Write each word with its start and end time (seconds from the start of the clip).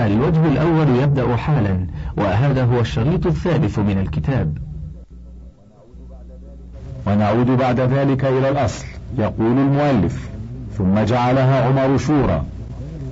الوجه 0.00 0.46
الأول 0.46 0.88
يبدأ 0.88 1.36
حالا 1.36 1.86
وهذا 2.16 2.64
هو 2.64 2.80
الشريط 2.80 3.26
الثالث 3.26 3.78
من 3.78 3.98
الكتاب. 3.98 4.58
ونعود 7.06 7.46
بعد 7.46 7.80
ذلك 7.80 8.24
إلى 8.24 8.48
الأصل 8.48 8.86
يقول 9.18 9.58
المؤلف. 9.58 10.28
ثم 10.78 11.04
جعلها 11.04 11.66
عمر 11.66 11.96
شورى 11.98 12.42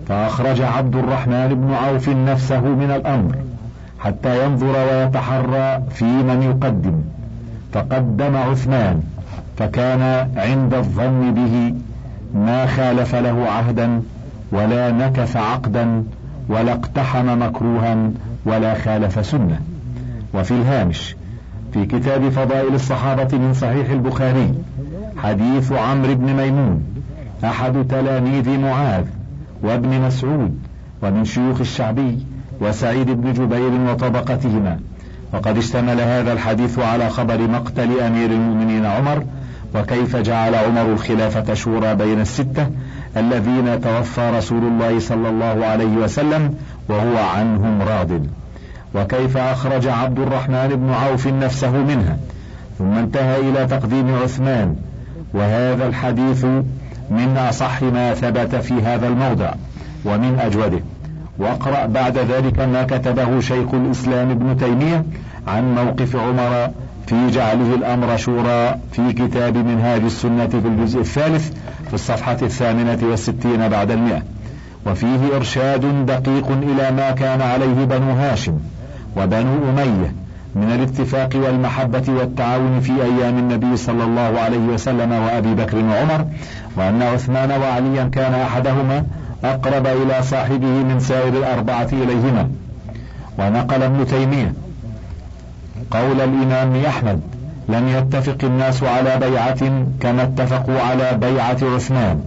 فأخرج 0.09 0.61
عبد 0.61 0.97
الرحمن 0.97 1.49
بن 1.49 1.75
عوف 1.75 2.09
نفسه 2.09 2.61
من 2.61 2.91
الأمر 2.91 3.37
حتى 3.99 4.45
ينظر 4.45 4.77
ويتحرى 4.77 5.83
في 5.91 6.05
من 6.05 6.43
يقدم. 6.43 7.03
فقدم 7.73 8.37
عثمان 8.37 9.03
فكان 9.57 10.31
عند 10.37 10.75
الظن 10.75 11.35
به 11.35 11.75
ما 12.35 12.67
خالف 12.67 13.15
له 13.15 13.47
عهدا 13.49 14.03
ولا 14.53 14.91
نكث 14.91 15.37
عقدا 15.37 16.05
ولا 16.49 16.73
اقتحم 16.73 17.43
مكروها 17.43 18.11
ولا 18.47 18.75
خالف 18.75 19.27
سنة. 19.27 19.61
وفي 20.35 20.51
الهامش 20.51 21.17
في 21.73 21.87
كتاب 21.87 22.29
فضائل 22.29 22.75
الصحابة 22.75 23.39
من 23.39 23.55
صحيح 23.55 23.91
البخاري 23.91 24.55
حديث 25.17 25.73
عمرو 25.73 26.15
بن 26.15 26.33
ميمون 26.33 26.83
أحد 27.45 27.87
تلاميذ 27.89 28.59
معاذ 28.59 29.05
وابن 29.63 30.01
مسعود 30.01 30.59
ومن 31.03 31.25
شيوخ 31.25 31.61
الشعبي 31.61 32.19
وسعيد 32.61 33.11
بن 33.11 33.33
جبير 33.33 33.91
وطبقتهما. 33.91 34.79
وقد 35.33 35.59
اشتمل 35.59 36.01
هذا 36.01 36.33
الحديث 36.33 36.79
على 36.79 37.09
خبر 37.09 37.49
مقتل 37.49 38.01
أمير 38.01 38.31
المؤمنين 38.31 38.87
عمر 38.87 39.25
وكيف 39.75 40.17
جعل 40.17 40.55
عمر 40.55 40.93
الخلافة 40.93 41.55
شورى 41.55 41.95
بين 41.95 42.21
الستة 42.21 42.67
الذين 43.17 43.81
توفى 43.81 44.31
رسول 44.37 44.65
الله 44.65 44.99
صلى 44.99 45.29
الله 45.29 45.67
عليه 45.67 45.97
وسلم 45.97 46.55
وهو 46.89 47.19
عنهم 47.19 47.83
راض. 47.83 48.09
وكيف 48.95 49.37
أخرج 49.37 49.87
عبد 49.87 50.19
الرحمن 50.19 50.69
بن 50.69 50.91
عوف 50.91 51.27
نفسه 51.27 51.71
منها؟ 51.71 52.17
ثم 52.79 52.93
انتهى 52.93 53.41
إلى 53.41 53.67
تقديم 53.67 54.15
عثمان. 54.15 54.77
وهذا 55.35 55.87
الحديث 55.87 56.45
من 57.11 57.37
أصح 57.49 57.83
ما 57.83 58.15
ثبت 58.15 58.55
في 58.57 58.75
هذا 58.75 59.09
الموضع 59.09 59.55
ومن 60.05 60.39
أجوده. 60.41 60.81
واقرأ 61.39 61.87
بعد 61.87 62.19
ذلك 62.19 62.61
ما 62.61 62.83
كتبه 62.83 63.41
شيخ 63.41 63.75
الإسلام 63.75 64.31
ابن 64.31 64.57
تيمية 64.57 65.05
عن 65.47 65.75
موقف 65.75 66.17
عمر 66.17 66.71
في 67.07 67.31
جعله 67.31 67.75
الأمر 67.75 68.17
شورى 68.17 68.75
في 68.93 69.13
كتاب 69.13 69.57
منهاج 69.57 70.03
السنة 70.03 70.47
في 70.47 70.57
الجزء 70.57 71.01
الثالث 71.01 71.53
في 71.93 71.97
الصفحة 71.97 72.37
الثامنة 72.43 72.99
والستين 73.03 73.69
بعد 73.69 73.91
المئة. 73.91 74.23
وفيه 74.87 75.37
إرشاد 75.37 76.07
دقيق 76.07 76.51
إلى 76.51 76.91
ما 76.91 77.11
كان 77.11 77.41
عليه 77.41 77.85
بنو 77.85 78.11
هاشم 78.11 78.59
وبنو 79.17 79.71
أمية 79.71 80.15
من 80.55 80.73
الاتفاق 80.75 81.31
والمحبة 81.35 82.03
والتعاون 82.09 82.81
في 82.81 82.93
أيام 82.93 83.39
النبي 83.39 83.77
صلى 83.77 84.05
الله 84.05 84.41
عليه 84.41 84.59
وسلم 84.59 85.13
وأبي 85.13 85.55
بكر 85.55 85.77
وعمر 85.77 86.27
وأن 86.77 87.03
عثمان 87.03 87.51
وعليا 87.51 88.05
كان 88.05 88.35
أحدهما 88.35 89.05
أقرب 89.45 89.87
إلى 89.87 90.23
صاحبه 90.23 90.67
من 90.67 91.01
سائر 91.01 91.37
الأربعة 91.37 91.89
إليهما. 91.93 92.49
ونقل 93.39 93.83
ابن 93.83 94.07
تيمية 94.07 94.53
قول 95.91 96.21
الإمام 96.21 96.85
أحمد 96.85 97.21
لم 97.69 97.89
يتفق 97.89 98.37
الناس 98.45 98.83
على 98.83 99.17
بيعة 99.17 99.85
كما 100.01 100.23
اتفقوا 100.23 100.81
على 100.81 101.19
بيعة 101.21 101.59
عثمان. 101.75 102.21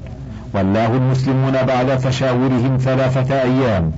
والله 0.54 0.88
المسلمون 0.88 1.52
بعد 1.52 2.00
تشاورهم 2.00 2.78
ثلاثة 2.78 3.42
أيام. 3.42 3.92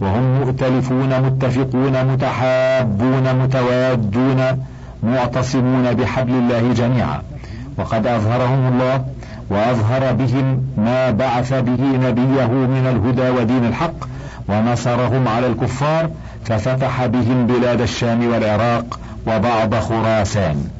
وهم 0.00 0.40
مؤتلفون 0.40 1.20
متفقون 1.20 2.04
متحابون 2.04 3.34
متوادون 3.42 4.40
معتصمون 5.02 5.94
بحبل 5.94 6.32
الله 6.32 6.72
جميعا. 6.72 7.22
وقد 7.78 8.06
أظهرهم 8.06 8.72
الله 8.72 9.04
وأظهر 9.50 10.12
بهم 10.12 10.62
ما 10.76 11.10
بعث 11.10 11.52
به 11.52 12.08
نبيه 12.08 12.46
من 12.46 12.86
الهدى 12.86 13.30
ودين 13.40 13.64
الحق 13.64 14.04
ونصرهم 14.48 15.28
على 15.28 15.46
الكفار 15.46 16.10
ففتح 16.44 17.06
بهم 17.06 17.46
بلاد 17.46 17.80
الشام 17.80 18.32
والعراق 18.32 18.98
وبعض 19.26 19.74
خراسان. 19.74 20.79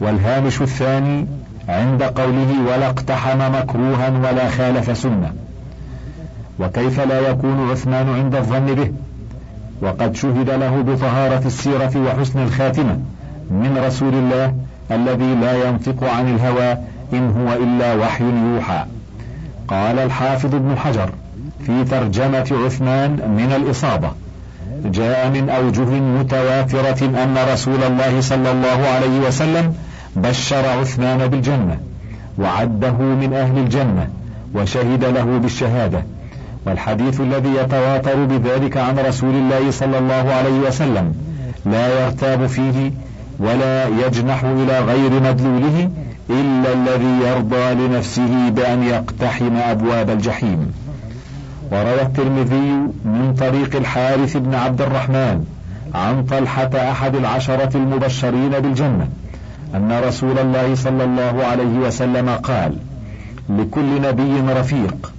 والهامش 0.00 0.62
الثاني 0.62 1.26
عند 1.68 2.02
قوله 2.02 2.54
ولا 2.68 2.86
اقتحم 2.86 3.38
مكروها 3.38 4.08
ولا 4.08 4.48
خالف 4.48 4.98
سنة. 4.98 5.32
وكيف 6.60 7.00
لا 7.00 7.20
يكون 7.20 7.70
عثمان 7.70 8.08
عند 8.08 8.34
الظن 8.34 8.74
به؟ 8.74 8.92
وقد 9.82 10.16
شهد 10.16 10.50
له 10.50 10.82
بطهارة 10.82 11.46
السيرة 11.46 11.92
وحسن 11.96 12.42
الخاتمة 12.42 12.98
من 13.50 13.82
رسول 13.86 14.14
الله 14.14 14.54
الذي 14.90 15.34
لا 15.34 15.68
ينطق 15.68 16.04
عن 16.04 16.28
الهوى 16.28 16.78
إن 17.12 17.30
هو 17.30 17.52
إلا 17.52 17.94
وحي 17.94 18.24
يوحى. 18.24 18.84
قال 19.68 19.98
الحافظ 19.98 20.54
ابن 20.54 20.76
حجر 20.76 21.10
في 21.66 21.84
ترجمة 21.84 22.64
عثمان 22.64 23.10
من 23.10 23.52
الإصابة 23.56 24.10
جاء 24.84 25.28
من 25.28 25.50
أوجه 25.50 26.00
متواترة 26.00 27.22
أن 27.22 27.36
رسول 27.52 27.82
الله 27.82 28.20
صلى 28.20 28.50
الله 28.50 28.86
عليه 28.88 29.20
وسلم 29.28 29.74
بشر 30.16 30.68
عثمان 30.80 31.26
بالجنة 31.26 31.78
وعده 32.38 32.92
من 32.92 33.32
أهل 33.34 33.58
الجنة 33.58 34.08
وشهد 34.54 35.04
له 35.04 35.38
بالشهادة. 35.38 36.02
والحديث 36.66 37.20
الذي 37.20 37.48
يتواتر 37.48 38.24
بذلك 38.24 38.76
عن 38.76 38.98
رسول 38.98 39.34
الله 39.34 39.70
صلى 39.70 39.98
الله 39.98 40.32
عليه 40.32 40.58
وسلم 40.68 41.14
لا 41.66 42.04
يرتاب 42.04 42.46
فيه 42.46 42.92
ولا 43.38 43.88
يجنح 43.88 44.44
إلى 44.44 44.80
غير 44.80 45.10
مدلوله 45.10 45.90
إلا 46.30 46.72
الذي 46.72 47.26
يرضى 47.26 47.74
لنفسه 47.74 48.48
بأن 48.48 48.82
يقتحم 48.82 49.56
أبواب 49.56 50.10
الجحيم. 50.10 50.72
وروى 51.72 52.02
الترمذي 52.02 52.72
من 53.04 53.34
طريق 53.38 53.76
الحارث 53.76 54.36
بن 54.36 54.54
عبد 54.54 54.80
الرحمن 54.80 55.44
عن 55.94 56.24
طلحة 56.24 56.70
أحد 56.90 57.16
العشرة 57.16 57.76
المبشرين 57.76 58.50
بالجنة. 58.50 59.08
أن 59.76 59.92
رسول 60.08 60.38
الله 60.38 60.74
صلى 60.74 61.04
الله 61.04 61.44
عليه 61.44 61.78
وسلم 61.78 62.28
قال: 62.28 62.76
لكل 63.50 64.00
نبي 64.02 64.52
رفيق 64.52 65.12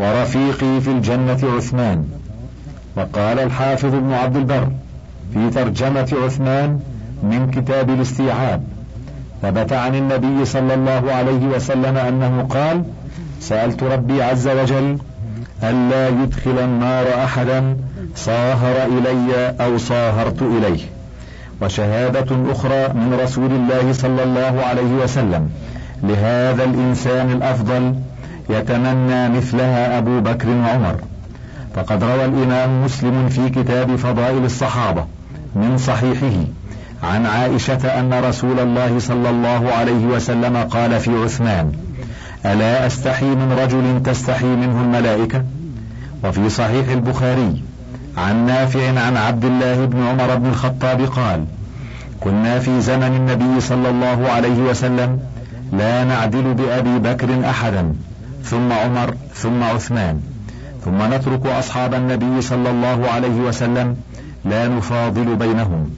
ورفيقي 0.00 0.80
في 0.80 0.90
الجنة 0.90 1.40
عثمان. 1.56 2.04
وقال 2.96 3.38
الحافظ 3.38 3.94
ابن 3.94 4.12
عبد 4.12 4.36
البر 4.36 4.68
في 5.34 5.50
ترجمة 5.50 6.12
عثمان 6.24 6.80
من 7.22 7.50
كتاب 7.50 7.90
الاستيعاب 7.90 8.62
ثبت 9.42 9.72
عن 9.72 9.94
النبي 9.94 10.44
صلى 10.44 10.74
الله 10.74 11.12
عليه 11.12 11.46
وسلم 11.46 11.96
أنه 11.96 12.46
قال: 12.50 12.84
سألت 13.40 13.82
ربي 13.82 14.22
عز 14.22 14.48
وجل 14.48 14.98
ألا 15.62 16.08
يدخل 16.08 16.58
النار 16.58 17.24
أحدا 17.24 17.76
صاهر 18.16 18.86
إلي 18.86 19.54
أو 19.60 19.78
صاهرت 19.78 20.42
إليه؟ 20.42 20.93
وشهادة 21.62 22.52
أخرى 22.52 22.88
من 22.88 23.18
رسول 23.22 23.50
الله 23.52 23.92
صلى 23.92 24.22
الله 24.22 24.62
عليه 24.64 24.94
وسلم 25.02 25.50
لهذا 26.02 26.64
الإنسان 26.64 27.32
الأفضل 27.32 27.94
يتمنى 28.50 29.28
مثلها 29.28 29.98
أبو 29.98 30.20
بكر 30.20 30.48
وعمر. 30.48 30.96
فقد 31.74 32.04
روى 32.04 32.24
الإمام 32.24 32.84
مسلم 32.84 33.28
في 33.28 33.48
كتاب 33.48 33.96
فضائل 33.96 34.44
الصحابة 34.44 35.04
من 35.54 35.78
صحيحه 35.78 36.36
عن 37.02 37.26
عائشة 37.26 38.00
أن 38.00 38.14
رسول 38.24 38.60
الله 38.60 38.98
صلى 38.98 39.30
الله 39.30 39.72
عليه 39.72 40.06
وسلم 40.06 40.56
قال 40.56 41.00
في 41.00 41.10
عثمان 41.10 41.72
ألا 42.46 42.86
أستحي 42.86 43.26
من 43.26 43.52
رجل 43.62 44.02
تستحي 44.02 44.46
منه 44.46 44.80
الملائكة؟ 44.80 45.44
وفي 46.24 46.48
صحيح 46.48 46.88
البخاري 46.88 47.62
عن 48.16 48.46
نافع 48.46 49.00
عن 49.00 49.16
عبد 49.16 49.44
الله 49.44 49.84
بن 49.84 50.02
عمر 50.02 50.34
بن 50.34 50.46
الخطاب 50.46 51.00
قال 51.00 51.44
كنا 52.20 52.58
في 52.58 52.80
زمن 52.80 53.16
النبي 53.16 53.60
صلى 53.60 53.88
الله 53.90 54.28
عليه 54.30 54.58
وسلم 54.62 55.20
لا 55.72 56.04
نعدل 56.04 56.54
بأبي 56.54 56.98
بكر 56.98 57.50
أحدا 57.50 57.94
ثم 58.44 58.72
عمر 58.72 59.14
ثم 59.34 59.62
عثمان 59.62 60.20
ثم 60.84 61.14
نترك 61.14 61.46
أصحاب 61.46 61.94
النبي 61.94 62.40
صلى 62.40 62.70
الله 62.70 63.08
عليه 63.10 63.40
وسلم 63.40 63.96
لا 64.44 64.68
نفاضل 64.68 65.36
بينهم. 65.36 65.90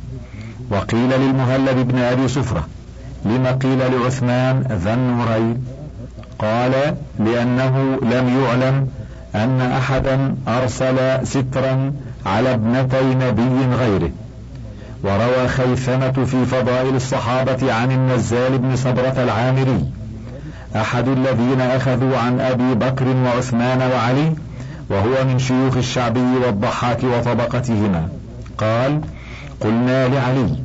وقيل 0.70 1.10
للمهلب 1.20 1.88
بن 1.88 1.98
أبي 1.98 2.28
صفرة 2.28 2.66
لم 3.24 3.46
قيل 3.46 3.78
لعثمان 3.78 4.64
ذا 4.84 4.94
النورين؟ 4.94 5.64
قال 6.38 6.72
لأنه 7.19 7.98
لم 8.02 8.42
يعلم 8.42 8.88
أن 9.34 9.60
أحدا 9.60 10.34
أرسل 10.48 11.26
سترا 11.26 11.92
على 12.26 12.55
ابنتي 12.55 13.14
نبي 13.14 13.75
غيره. 13.75 14.11
وروى 15.05 15.49
خيثمة 15.49 16.25
في 16.25 16.46
فضائل 16.46 16.96
الصحابة 16.96 17.73
عن 17.73 17.93
النزال 17.93 18.58
بن 18.58 18.76
صبرة 18.76 19.23
العامري. 19.23 19.84
أحد 20.76 21.08
الذين 21.08 21.61
أخذوا 21.61 22.19
عن 22.19 22.40
أبي 22.40 22.75
بكر 22.75 23.05
وعثمان 23.08 23.90
وعلي 23.93 24.32
وهو 24.90 25.25
من 25.25 25.38
شيوخ 25.38 25.76
الشعبي 25.76 26.37
والضحاك 26.46 27.05
وطبقتهما. 27.05 28.08
قال 28.58 29.00
قلنا 29.61 30.08
لعلي 30.08 30.56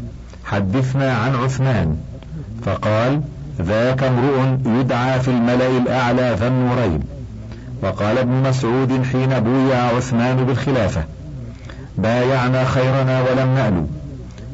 حدثنا 0.45 1.13
عن 1.13 1.35
عثمان. 1.35 1.97
فقال 2.65 3.21
ذاك 3.61 4.03
امرؤ 4.03 4.57
يدعى 4.65 5.19
في 5.19 5.27
الملأ 5.27 5.77
الأعلى 5.77 6.35
ذا 6.39 6.47
النورين. 6.47 6.99
وقال 7.83 8.17
ابن 8.17 8.49
مسعود 8.49 9.03
حين 9.11 9.39
بويع 9.39 9.77
عثمان 9.97 10.35
بالخلافة. 10.35 11.03
بايعنا 11.97 12.65
خيرنا 12.65 13.21
ولم 13.21 13.55
نألو 13.55 13.87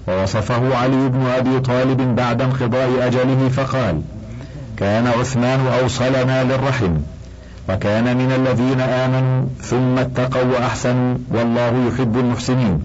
ووصفه 0.08 0.78
علي 0.78 1.10
بن 1.10 1.26
أبي 1.26 1.60
طالب 1.60 2.16
بعد 2.16 2.42
انقضاء 2.42 2.90
أجله 3.08 3.50
فقال 3.50 4.02
كان 4.78 5.08
عثمان 5.08 5.68
أوصلنا 5.82 6.44
للرحم 6.44 6.98
وكان 7.70 8.18
من 8.18 8.32
الذين 8.32 8.82
آمنوا 8.82 9.46
ثم 9.62 9.98
اتقوا 9.98 10.44
وأحسنوا 10.44 11.18
والله 11.32 11.88
يحب 11.88 12.18
المحسنين. 12.18 12.82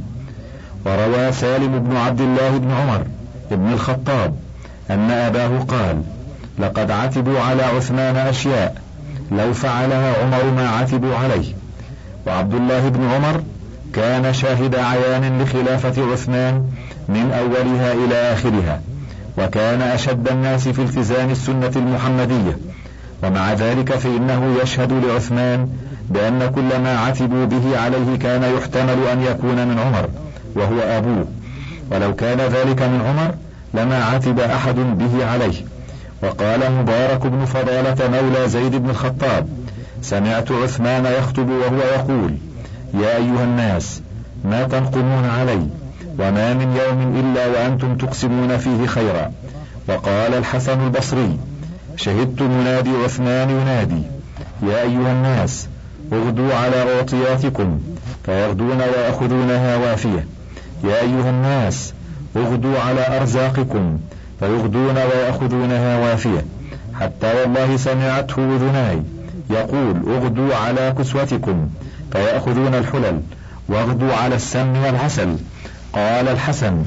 وروى 0.86 1.32
سالم 1.32 1.78
بن 1.78 1.96
عبد 1.96 2.20
الله 2.20 2.58
بن 2.58 2.70
عمر 2.70 3.02
بن 3.50 3.72
الخطاب 3.72 4.34
أن 4.90 5.10
أباه 5.10 5.58
قال 5.68 6.02
لقد 6.58 6.90
عتبوا 6.90 7.40
على 7.40 7.62
عثمان 7.62 8.16
أشياء 8.16 8.82
لو 9.32 9.52
فعلها 9.52 10.22
عمر 10.22 10.50
ما 10.56 10.68
عتبوا 10.68 11.16
عليه. 11.16 11.54
وعبد 12.26 12.54
الله 12.54 12.88
بن 12.88 13.04
عمر 13.04 13.42
كان 13.92 14.34
شاهد 14.34 14.74
عيان 14.74 15.42
لخلافة 15.42 16.12
عثمان 16.12 16.64
من 17.08 17.32
أولها 17.32 17.92
إلى 17.92 18.14
آخرها 18.14 18.80
وكان 19.38 19.82
أشد 19.82 20.28
الناس 20.28 20.68
في 20.68 20.82
التزام 20.82 21.30
السنة 21.30 21.72
المحمدية. 21.76 22.58
ومع 23.22 23.52
ذلك 23.52 23.92
فإنه 23.92 24.56
يشهد 24.62 24.92
لعثمان 24.92 25.68
بأن 26.10 26.50
كل 26.54 26.80
ما 26.82 26.98
عتبوا 26.98 27.44
به 27.44 27.78
عليه 27.78 28.18
كان 28.18 28.42
يحتمل 28.56 29.06
أن 29.12 29.22
يكون 29.22 29.68
من 29.68 29.78
عمر 29.78 30.08
وهو 30.54 30.80
أبوه. 30.80 31.26
ولو 31.90 32.14
كان 32.14 32.38
ذلك 32.38 32.82
من 32.82 33.00
عمر 33.00 33.34
لما 33.74 34.04
عتب 34.04 34.40
أحد 34.40 34.74
به 34.74 35.26
عليه. 35.26 35.64
وقال 36.22 36.72
مبارك 36.72 37.26
بن 37.26 37.44
فضالة 37.44 38.08
مولى 38.08 38.48
زيد 38.48 38.76
بن 38.76 38.90
الخطاب 38.90 39.48
سمعت 40.02 40.52
عثمان 40.52 41.04
يخطب 41.04 41.48
وهو 41.48 41.78
يقول 41.78 42.34
يا 42.94 43.16
أيها 43.16 43.44
الناس 43.44 44.02
ما 44.44 44.62
تنقمون 44.62 45.24
علي 45.24 45.66
وما 46.18 46.54
من 46.54 46.76
يوم 46.76 47.16
إلا 47.20 47.46
وأنتم 47.46 47.96
تقسمون 47.96 48.56
فيه 48.56 48.86
خيرا. 48.86 49.32
وقال 49.88 50.34
الحسن 50.34 50.84
البصري 50.84 51.38
شهدت 51.96 52.42
منادي 52.42 52.90
عثمان 53.04 53.50
ينادي 53.50 54.02
يا 54.62 54.82
أيها 54.82 55.12
الناس 55.12 55.68
اغدوا 56.12 56.54
على 56.54 56.96
أعطياتكم 56.96 57.80
فيغدون 58.26 58.78
ويأخذونها 58.78 59.76
وافية. 59.76 60.26
يا 60.84 61.00
أيها 61.00 61.30
الناس 61.30 61.92
اغدوا 62.36 62.78
على 62.78 63.16
أرزاقكم 63.20 63.98
فيغدون 64.40 64.96
ويأخذونها 64.96 65.98
وافية. 65.98 66.44
حتى 67.00 67.32
والله 67.40 67.76
سمعته 67.76 68.56
أذناي 68.56 69.02
يقول 69.50 70.02
اغدوا 70.16 70.54
على 70.54 70.94
كسوتكم 70.98 71.68
فيأخذون 72.12 72.74
الحلل 72.74 73.20
وأغدوا 73.68 74.14
على 74.14 74.34
السم 74.34 74.76
والعسل. 74.84 75.36
قال 75.92 76.28
الحسن 76.28 76.84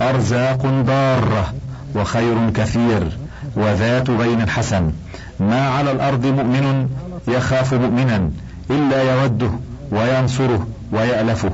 أرزاق 0.00 0.66
ضارة 0.66 1.54
وخير 1.94 2.50
كثير 2.50 3.18
وذات 3.56 4.10
بين 4.10 4.48
حسن 4.48 4.92
ما 5.40 5.68
على 5.68 5.92
الأرض 5.92 6.26
مؤمن 6.26 6.88
يخاف 7.28 7.74
مؤمنا 7.74 8.30
إلا 8.70 9.22
يوده 9.22 9.50
وينصره 9.90 10.66
ويألفه. 10.92 11.50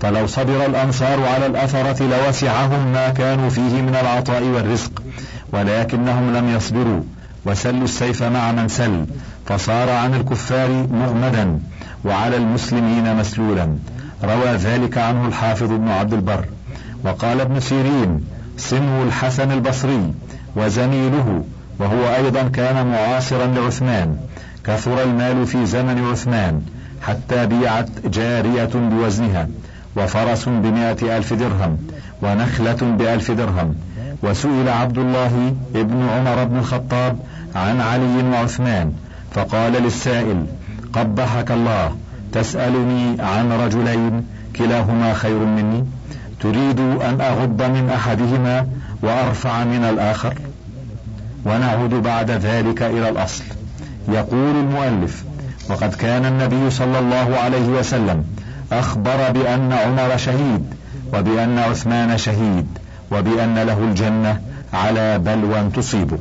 فلو 0.00 0.26
صبر 0.26 0.66
الأنصار 0.66 1.26
على 1.26 1.46
الأثرة 1.46 2.02
لوسعهم 2.02 2.92
ما 2.92 3.08
كانوا 3.08 3.50
فيه 3.50 3.82
من 3.82 3.96
العطاء 4.00 4.42
والرزق 4.42 5.02
ولكنهم 5.52 6.36
لم 6.36 6.56
يصبروا. 6.56 7.02
وسلوا 7.46 7.84
السيف 7.84 8.22
مع 8.22 8.52
من 8.52 8.68
سل. 8.68 9.06
فصار 9.46 9.90
عن 9.90 10.14
الكفار 10.14 10.86
مغمدا 10.92 11.58
وعلى 12.04 12.36
المسلمين 12.36 13.16
مسلولا. 13.16 13.76
روى 14.24 14.50
ذلك 14.56 14.98
عنه 14.98 15.26
الحافظ 15.26 15.72
ابن 15.72 15.88
عبد 15.88 16.12
البر. 16.12 16.44
وقال 17.04 17.40
ابن 17.40 17.60
سيرين 17.60 18.20
صنو 18.58 19.02
الحسن 19.02 19.52
البصري 19.52 20.14
وزميله 20.56 21.44
وهو 21.78 22.14
أيضا 22.14 22.42
كان 22.42 22.86
معاصرا 22.86 23.46
لعثمان 23.46 24.16
كثر 24.64 25.02
المال 25.02 25.46
في 25.46 25.66
زمن 25.66 26.04
عثمان 26.04 26.62
حتى 27.02 27.46
بيعت 27.46 27.88
جارية 28.06 28.70
بوزنها 28.74 29.48
وفرس 29.96 30.48
بمائة 30.48 31.16
ألف 31.16 31.32
درهم 31.32 31.78
ونخلة 32.22 32.96
بألف 32.98 33.30
درهم. 33.30 33.74
وسئل 34.22 34.68
عبد 34.68 34.98
الله 34.98 35.54
ابن 35.74 36.08
عمر 36.08 36.44
بن 36.44 36.58
الخطاب 36.58 37.18
عن 37.56 37.80
علي 37.80 38.22
وعثمان 38.32 38.92
فقال 39.36 39.72
للسائل 39.72 40.46
قبحك 40.92 41.50
الله 41.50 41.96
تسألني 42.32 43.22
عن 43.22 43.52
رجلين 43.52 44.26
كلاهما 44.56 45.14
خير 45.14 45.38
مني 45.38 45.84
تريد 46.40 46.80
أن 46.80 47.20
أغض 47.20 47.62
من 47.62 47.90
أحدهما 47.90 48.66
وأرفع 49.02 49.64
من 49.64 49.84
الآخر. 49.84 50.34
ونعود 51.44 51.90
بعد 51.90 52.30
ذلك 52.30 52.82
إلى 52.82 53.08
الأصل. 53.08 53.44
يقول 54.08 54.56
المؤلف 54.56 55.24
وقد 55.70 55.94
كان 55.94 56.24
النبي 56.24 56.70
صلى 56.70 56.98
الله 56.98 57.36
عليه 57.36 57.66
وسلم 57.68 58.24
أخبر 58.72 59.30
بأن 59.30 59.72
عمر 59.72 60.16
شهيد 60.16 60.64
وبأن 61.14 61.58
عثمان 61.58 62.18
شهيد 62.18 62.66
وبأن 63.12 63.54
له 63.54 63.78
الجنة 63.78 64.40
على 64.72 65.18
بلوى 65.18 65.70
تصيبه. 65.74 66.18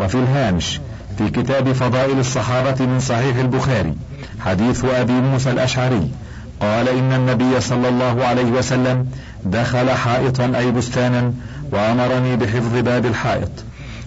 وفي 0.00 0.14
الهامش 0.14 0.80
في 1.18 1.30
كتاب 1.30 1.72
فضائل 1.72 2.18
الصحابة 2.18 2.86
من 2.86 3.00
صحيح 3.00 3.36
البخاري 3.36 3.94
حديث 4.40 4.84
أبي 4.84 5.12
موسى 5.12 5.50
الأشعري. 5.50 6.10
قال 6.60 6.88
إن 6.88 7.12
النبي 7.12 7.60
صلى 7.60 7.88
الله 7.88 8.24
عليه 8.24 8.44
وسلم 8.44 9.06
دخل 9.44 9.90
حائطا 9.90 10.52
أي 10.56 10.70
بستانا 10.70 11.32
وأمرني 11.72 12.36
بحفظ 12.36 12.76
باب 12.76 13.06
الحائط. 13.06 13.50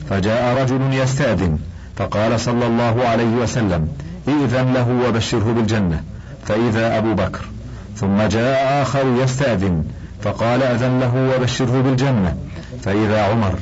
فجاء 0.09 0.61
رجل 0.61 0.93
يستأذن 0.93 1.57
فقال 1.95 2.39
صلى 2.39 2.65
الله 2.65 3.03
عليه 3.07 3.35
وسلم 3.35 3.87
ائذن 4.27 4.73
له 4.73 5.07
وبشره 5.07 5.53
بالجنة. 5.53 6.03
فإذا 6.45 6.97
أبو 6.97 7.13
بكر. 7.13 7.45
ثم 7.95 8.21
جاء 8.21 8.81
آخر 8.81 9.05
يستأذن 9.23 9.83
فقال 10.21 10.63
أذن 10.63 10.99
له 10.99 11.35
وبشره 11.35 11.81
بالجنة. 11.81 12.35
فإذا 12.83 13.23
عمر. 13.23 13.53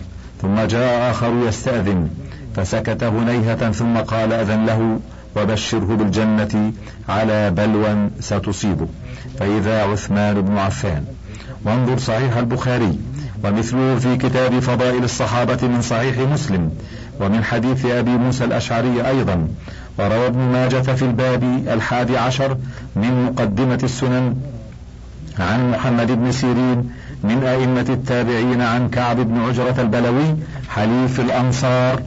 ثم 0.41 0.62
جاء 0.62 1.12
آخر 1.12 1.34
يستأذن 1.48 2.10
فسكت 2.55 3.03
هنيهة 3.03 3.71
ثم 3.71 3.97
قال 3.97 4.33
أذن 4.33 4.65
له 4.65 5.00
وبشره 5.35 5.95
بالجنة 5.95 6.74
على 7.09 7.51
بلوى 7.51 8.09
ستصيبه. 8.19 8.88
فإذا 9.39 9.83
عثمان 9.83 10.41
بن 10.41 10.57
عفان 10.57 11.03
وانظر 11.65 11.97
صحيح 11.97 12.38
البخاري 12.38 13.00
ومثله 13.43 13.95
في 13.95 14.17
كتاب 14.17 14.59
فضائل 14.59 15.03
الصحابة 15.03 15.67
من 15.67 15.81
صحيح 15.81 16.19
مسلم 16.19 16.71
ومن 17.19 17.43
حديث 17.43 17.85
أبي 17.85 18.12
موسى 18.12 18.43
الأشعري 18.43 19.07
أيضا 19.07 19.47
وروى 20.00 20.27
ابن 20.27 20.39
ماجة 20.39 20.81
في 20.81 21.05
الباب 21.05 21.43
الحادي 21.67 22.17
عشر 22.17 22.57
من 22.95 23.25
مقدمة 23.25 23.79
السنن 23.83 24.35
عن 25.39 25.71
محمد 25.71 26.12
بن 26.12 26.31
سيرين 26.31 26.89
من 27.24 27.43
أئمة 27.43 27.85
التابعين 27.89 28.62
عن 28.62 28.89
كعب 28.89 29.19
بن 29.19 29.39
عجرة 29.39 29.81
البلوي 29.81 30.35
حليف 30.69 31.19
الأنصار 31.19 32.01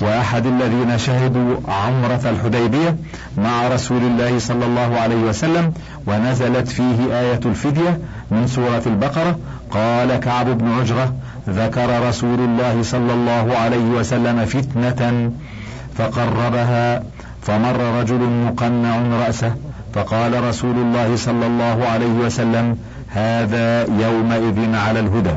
وأحد 0.00 0.46
الذين 0.46 0.98
شهدوا 0.98 1.56
عمرة 1.68 2.20
الحديبية 2.24 2.96
مع 3.38 3.68
رسول 3.68 4.02
الله 4.02 4.38
صلى 4.38 4.66
الله 4.66 5.00
عليه 5.00 5.16
وسلم 5.16 5.72
ونزلت 6.06 6.68
فيه 6.68 7.20
آية 7.20 7.40
الفدية 7.44 7.98
من 8.30 8.46
سورة 8.46 8.82
البقرة 8.86 9.38
قال 9.70 10.16
كعب 10.16 10.58
بن 10.58 10.68
عجرة 10.80 11.14
ذكر 11.48 12.08
رسول 12.08 12.40
الله 12.40 12.82
صلى 12.82 13.12
الله 13.12 13.56
عليه 13.56 13.84
وسلم 13.98 14.44
فتنة 14.44 15.32
فقربها 15.98 17.02
فمر 17.42 18.00
رجل 18.00 18.20
مقنع 18.46 19.24
رأسه 19.26 19.52
فقال 19.94 20.44
رسول 20.44 20.76
الله 20.76 21.16
صلى 21.16 21.46
الله 21.46 21.86
عليه 21.92 22.12
وسلم 22.12 22.78
هذا 23.08 23.82
يومئذ 23.82 24.74
على 24.74 25.00
الهدى. 25.00 25.34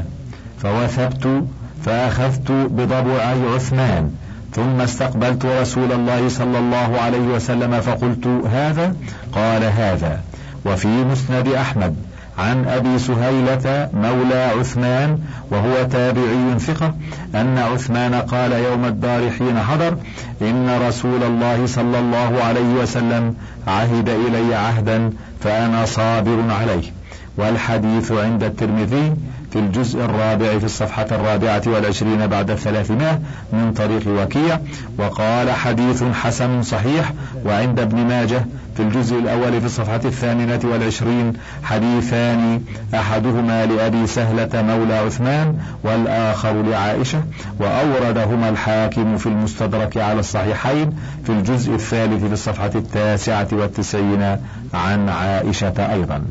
فوثبت 0.64 1.44
فأخذت 1.86 2.52
بضبعي 2.52 3.42
عثمان 3.56 4.12
ثم 4.54 4.82
استقبلت 4.82 5.46
رسول 5.46 5.92
الله 5.92 6.30
صلى 6.30 6.60
الله 6.60 7.00
عليه 7.02 7.28
وسلم 7.36 7.82
فقلت 7.82 8.28
هذا؟ 8.52 8.96
قال 9.34 9.64
هذا. 9.64 10.22
وفي 10.66 10.88
مسند 10.88 11.48
أحمد 11.48 11.96
عن 12.38 12.68
أبي 12.68 13.00
سهيلة 13.00 13.90
مولى 13.94 14.52
عثمان 14.60 15.20
وهو 15.52 15.84
تابعي 15.92 16.60
ثقة 16.60 16.94
أن 17.36 17.58
عثمان 17.58 18.16
قال 18.16 18.52
يوم 18.52 18.86
الدار 18.86 19.30
حين 19.30 19.60
حضر 19.60 19.98
إن 20.42 20.80
رسول 20.88 21.24
الله 21.24 21.66
صلى 21.66 22.00
الله 22.00 22.44
عليه 22.44 22.74
وسلم 22.82 23.36
عهد 23.68 24.10
إلي 24.10 24.56
عهدا 24.56 25.10
فأنا 25.44 25.86
صابر 25.86 26.40
عليه. 26.50 27.01
والحديث 27.38 28.12
عند 28.12 28.44
الترمذي 28.44 29.14
في 29.52 29.60
الجزء 29.60 30.00
الرابع 30.06 30.58
في 30.58 30.66
الصفحة 30.66 31.06
الرابعة 31.12 31.62
والعشرين 31.68 32.28
بعد 32.28 32.52
الثلاثمائة 32.52 33.20
من 33.54 33.74
طريق 33.74 34.08
وكيع 34.08 34.60
وقال 34.98 35.52
حديث 35.52 36.04
حسن 36.04 36.64
صحيح 36.64 37.14
وعند 37.46 37.80
ابن 37.80 37.98
ماجه 37.98 38.46
في 38.78 38.84
الجزء 38.84 39.20
الأول 39.20 39.60
في 39.60 39.66
الصفحة 39.66 40.02
الثامنة 40.06 40.60
والعشرين 40.64 41.34
حديثان 41.64 42.62
أحدهما 42.94 43.66
لأبي 43.66 44.08
سهلة 44.08 44.62
مولى 44.62 44.94
عثمان 44.94 45.58
والآخر 45.84 46.62
لعائشة 46.62 47.24
وأوردهما 47.60 48.50
الحاكم 48.50 49.18
في 49.18 49.26
المستدرك 49.26 49.98
على 49.98 50.20
الصحيحين 50.20 50.94
في 51.26 51.30
الجزء 51.30 51.74
الثالث 51.74 52.26
في 52.26 52.34
الصفحة 52.34 52.72
التاسعة 52.76 53.48
والتسعين 53.52 54.38
عن 54.74 55.10
عائشة 55.10 55.94
أيضا. 55.94 56.22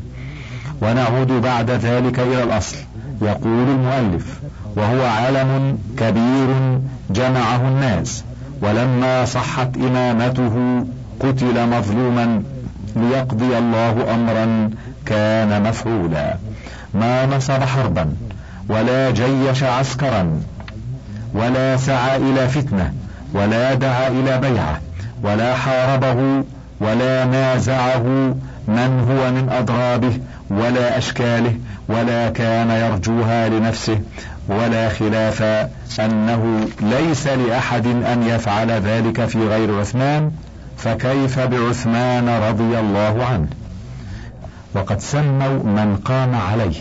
ونعود 0.81 1.41
بعد 1.41 1.71
ذلك 1.71 2.19
إلى 2.19 2.43
الأصل. 2.43 2.77
يقول 3.21 3.69
المؤلف 3.69 4.39
وهو 4.75 5.05
علم 5.05 5.77
كبير 5.97 6.79
جمعه 7.09 7.67
الناس 7.67 8.23
ولما 8.61 9.25
صحت 9.25 9.77
إمامته 9.77 10.85
قتل 11.19 11.69
مظلوما 11.69 12.43
ليقضي 12.95 13.57
الله 13.57 14.13
أمرا 14.13 14.69
كان 15.05 15.63
مفعولا. 15.63 16.37
ما 16.93 17.25
نصب 17.25 17.63
حربا 17.63 18.13
ولا 18.69 19.11
جيش 19.11 19.63
عسكرا 19.63 20.41
ولا 21.33 21.77
سعى 21.77 22.17
إلى 22.17 22.47
فتنة 22.49 22.93
ولا 23.33 23.73
دعا 23.73 24.07
إلى 24.07 24.37
بيعة 24.37 24.81
ولا 25.23 25.55
حاربه 25.55 26.43
ولا 26.81 27.25
نازعه 27.25 28.03
من 28.67 29.05
هو 29.09 29.31
من 29.31 29.49
أضرابه 29.49 30.19
ولا 30.49 30.97
أشكاله 30.97 31.55
ولا 31.89 32.29
كان 32.29 32.69
يرجوها 32.69 33.49
لنفسه 33.49 33.99
ولا 34.49 34.89
خلاف 34.89 35.43
أنه 35.99 36.67
ليس 36.81 37.27
لأحد 37.27 37.87
أن 37.87 38.23
يفعل 38.23 38.71
ذلك 38.71 39.25
في 39.25 39.47
غير 39.47 39.79
عثمان 39.79 40.31
فكيف 40.77 41.39
بعثمان 41.39 42.29
رضي 42.29 42.79
الله 42.79 43.25
عنه؟ 43.25 43.47
وقد 44.75 44.99
سموا 44.99 45.63
من 45.63 45.99
قام 46.05 46.35
عليه 46.35 46.79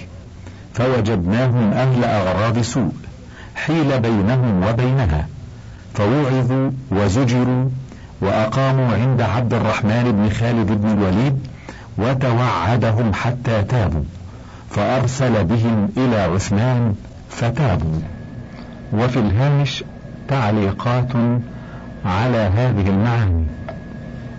فوجدناهم 0.74 1.72
أهل 1.72 2.04
أغراض 2.04 2.62
سوء 2.62 2.92
حيل 3.54 4.00
بينهم 4.00 4.66
وبينها 4.68 5.28
فوعظوا 5.94 6.70
وزجروا 6.90 7.68
وأقاموا 8.20 8.94
عند 8.94 9.20
عبد 9.20 9.54
الرحمن 9.54 10.12
بن 10.12 10.30
خالد 10.30 10.72
بن 10.82 10.88
الوليد 10.88 11.46
وتوعدهم 11.98 13.12
حتى 13.14 13.62
تابوا 13.62 14.04
فأرسل 14.70 15.44
بهم 15.44 15.88
إلى 15.96 16.16
عثمان 16.16 16.94
فتابوا. 17.28 18.00
وفي 18.92 19.18
الهامش 19.18 19.84
تعليقات 20.28 21.12
على 22.04 22.38
هذه 22.38 22.88
المعاني. 22.88 23.44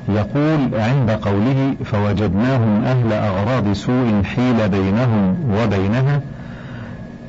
يقول 0.10 0.70
عند 0.74 1.12
قوله 1.12 1.76
فوجدناهم 1.86 2.84
أهل 2.84 3.14
أغراض 3.14 3.74
سوء 3.74 4.24
حيل 4.24 4.70
بينهم 4.70 5.38
وبينها 5.52 6.22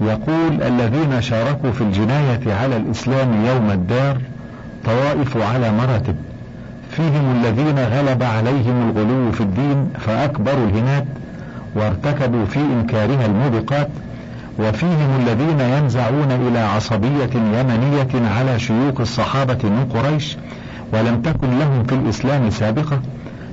يقول 0.01 0.63
الذين 0.63 1.23
شاركوا 1.23 1.71
في 1.71 1.81
الجناية 1.81 2.55
على 2.55 2.77
الإسلام 2.77 3.47
يوم 3.47 3.71
الدار 3.71 4.19
طوائف 4.85 5.37
على 5.37 5.73
مراتب 5.73 6.17
فيهم 6.93 7.37
الذين 7.37 7.79
غلب 7.79 8.23
عليهم 8.23 8.91
الغلو 8.91 9.33
في 9.33 9.41
الدين 9.41 9.89
فأكبروا 9.99 10.67
الهنات 10.67 11.05
وارتكبوا 11.77 12.45
في 12.45 12.59
إنكارها 12.59 13.27
الموبقات 13.27 13.89
وفيهم 14.59 15.21
الذين 15.21 15.61
ينزعون 15.61 16.33
إلى 16.33 16.59
عصبية 16.59 17.31
يمنية 17.35 18.29
على 18.39 18.59
شيوخ 18.59 19.01
الصحابة 19.01 19.59
من 19.65 19.89
قريش 19.95 20.37
ولم 20.93 21.23
تكن 21.23 21.59
لهم 21.59 21.85
في 21.85 21.95
الإسلام 21.95 22.51
سابقة 22.51 23.01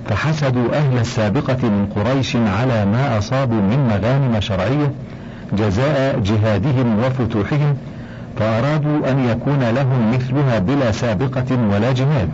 فحسدوا 0.10 0.78
أهل 0.78 0.98
السابقة 0.98 1.70
من 1.70 1.88
قريش 1.96 2.36
على 2.36 2.86
ما 2.86 3.18
أصابوا 3.18 3.62
من 3.62 3.88
مغانم 3.88 4.40
شرعية 4.40 4.92
جزاء 5.58 6.20
جهادهم 6.20 7.00
وفتوحهم 7.00 7.76
فأرادوا 8.40 9.12
أن 9.12 9.30
يكون 9.30 9.60
لهم 9.60 10.12
مثلها 10.14 10.60
بلا 10.60 10.92
سابقة 10.92 11.58
ولا 11.72 11.92
جهاد 11.92 12.30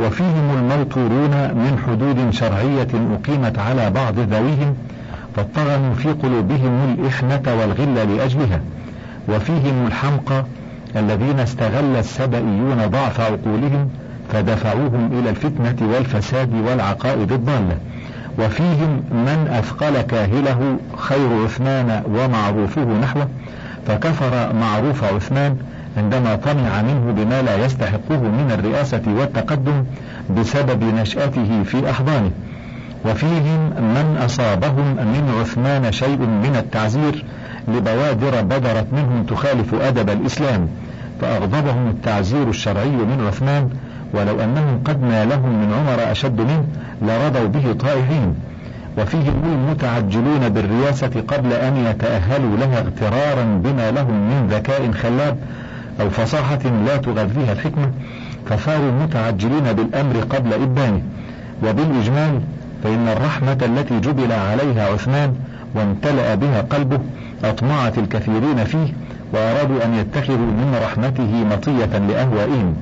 وفيهم 0.00 0.56
الموتورون 0.58 1.30
من 1.54 1.82
حدود 1.86 2.30
شرعية 2.30 2.88
أقيمت 3.14 3.58
على 3.58 3.90
بعض 3.90 4.18
ذويهم 4.18 4.74
فاطغنوا 5.36 5.94
في 5.94 6.12
قلوبهم 6.12 6.94
الإحنة 6.98 7.42
والغل 7.46 8.16
لأجلها. 8.16 8.60
وفيهم 9.28 9.86
الحمقى 9.86 10.44
الذين 10.96 11.40
استغل 11.40 11.96
السبئيون 11.96 12.86
ضعف 12.86 13.20
عقولهم 13.20 13.90
فدفعوهم 14.32 15.10
إلى 15.12 15.30
الفتنة 15.30 15.92
والفساد 15.92 16.54
والعقائد 16.54 17.32
الضالة. 17.32 17.76
وفيهم 18.38 19.02
من 19.10 19.48
أثقل 19.50 20.00
كاهله 20.00 20.76
خير 20.96 21.44
عثمان 21.44 22.02
ومعروفه 22.14 22.84
نحوه 23.02 23.28
فكفر 23.86 24.52
معروف 24.52 25.04
عثمان 25.04 25.56
عندما 25.96 26.36
طمع 26.36 26.82
منه 26.82 27.12
بما 27.12 27.42
لا 27.42 27.64
يستحقه 27.64 28.18
من 28.18 28.50
الرئاسة 28.58 29.02
والتقدم 29.06 29.84
بسبب 30.36 30.84
نشأته 30.84 31.62
في 31.62 31.90
أحضانه. 31.90 32.30
وفيهم 33.04 33.60
من 33.70 34.18
أصابهم 34.24 34.96
من 34.96 35.34
عثمان 35.40 35.92
شيء 35.92 36.18
من 36.18 36.56
التعزير 36.56 37.24
لبوادر 37.68 38.42
بدرت 38.42 38.86
منهم 38.92 39.24
تخالف 39.24 39.74
أدب 39.74 40.10
الإسلام 40.10 40.68
فأغضبهم 41.20 41.88
التعزير 41.88 42.48
الشرعي 42.48 42.90
من 42.90 43.24
عثمان 43.26 43.70
ولو 44.14 44.40
أنهم 44.40 44.80
قد 44.84 45.02
نالهم 45.02 45.62
من 45.62 45.72
عمر 45.72 46.12
أشد 46.12 46.40
منه 46.40 46.64
لرضوا 47.02 47.46
به 47.48 47.72
طائعين. 47.72 48.34
وفيهم 48.98 49.42
المتعجلون 49.44 50.48
بالرياسة 50.48 51.22
قبل 51.28 51.52
أن 51.52 51.76
يتأهلوا 51.76 52.56
لها 52.56 52.78
اغترارا 52.78 53.44
بما 53.44 53.90
لهم 53.90 54.30
من 54.30 54.46
ذكاء 54.50 54.92
خلاب 54.92 55.36
أو 56.00 56.10
فصاحة 56.10 56.60
لا 56.86 56.96
تغذيها 56.96 57.52
الحكمة 57.52 57.90
فصاروا 58.46 58.92
متعجلين 58.92 59.72
بالأمر 59.72 60.16
قبل 60.16 60.52
إبانه 60.52 61.02
وبالإجمال 61.66 62.40
فإن 62.84 63.08
الرحمة 63.08 63.58
التي 63.62 64.00
جبل 64.00 64.32
عليها 64.32 64.92
عثمان 64.92 65.34
وامتلأ 65.74 66.34
بها 66.34 66.60
قلبه 66.60 66.98
أطمعت 67.44 67.98
الكثيرين 67.98 68.64
فيه 68.64 68.92
وأرادوا 69.34 69.84
أن 69.84 69.94
يتخذوا 69.94 70.36
من 70.36 70.78
رحمته 70.84 71.44
مطية 71.44 71.98
لأهوائهم. 71.98 72.76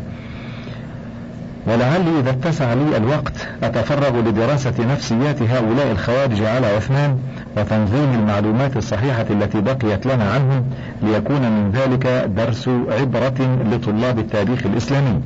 ولعلي 1.68 2.20
إذا 2.20 2.30
اتسع 2.30 2.72
لي 2.72 2.96
الوقت 2.96 3.48
أتفرغ 3.62 4.20
لدراسة 4.20 4.74
نفسيات 4.92 5.42
هؤلاء 5.42 5.92
الخوارج 5.92 6.42
على 6.42 6.66
عثمان 6.66 7.18
وتنظيم 7.56 8.14
المعلومات 8.14 8.76
الصحيحة 8.76 9.26
التي 9.30 9.60
بقيت 9.60 10.06
لنا 10.06 10.30
عنهم 10.30 10.64
ليكون 11.02 11.42
من 11.42 11.70
ذلك 11.70 12.30
درس 12.36 12.68
عبرة 13.00 13.58
لطلاب 13.72 14.18
التاريخ 14.18 14.66
الإسلامي. 14.66 15.20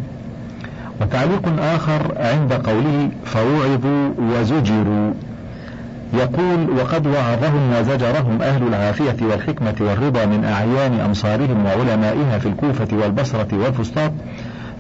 وتعليق 1.00 1.48
آخر 1.58 2.12
عند 2.16 2.52
قوله 2.52 3.10
فوعظوا 3.24 4.10
وزجروا 4.18 5.12
يقول 6.14 6.70
وقد 6.78 7.06
وعظهم 7.06 7.72
وزجرهم 7.80 8.42
أهل 8.42 8.62
العافية 8.66 9.16
والحكمة 9.22 9.74
والرضا 9.80 10.24
من 10.24 10.44
أعيان 10.44 11.00
أمصارهم 11.00 11.66
وعلمائها 11.66 12.38
في 12.38 12.48
الكوفة 12.48 12.88
والبصرة 12.92 13.48
والفسطاط 13.52 14.12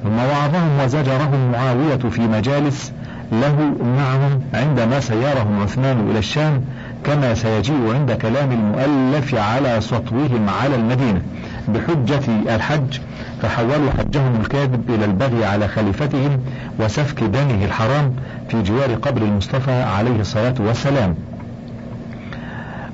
ثم 0.02 0.18
وعظهم 0.18 0.84
وزجرهم 0.84 1.52
معاوية 1.52 1.96
في 2.10 2.20
مجالس 2.20 2.92
له 3.32 3.74
معهم 3.98 4.40
عندما 4.54 5.00
سيرهم 5.00 5.62
عثمان 5.62 6.10
إلى 6.10 6.18
الشام 6.18 6.64
كما 7.04 7.34
سيجيء 7.34 7.94
عند 7.94 8.12
كلام 8.12 8.52
المؤلف 8.52 9.34
على 9.34 9.80
سطوهم 9.80 10.46
على 10.62 10.74
المدينة 10.74 11.22
بحجة 11.68 12.54
الحج 12.56 12.98
فحولوا 13.42 13.90
حجهم 13.98 14.40
الكاذب 14.40 14.90
إلى 14.90 15.04
البغي 15.04 15.44
على 15.44 15.68
خليفتهم 15.68 16.40
وسفك 16.80 17.22
دمه 17.22 17.64
الحرام 17.64 18.14
في 18.48 18.62
جوار 18.62 18.94
قبر 18.94 19.22
المصطفى 19.22 19.82
عليه 19.82 20.20
الصلاة 20.20 20.54
والسلام. 20.60 21.14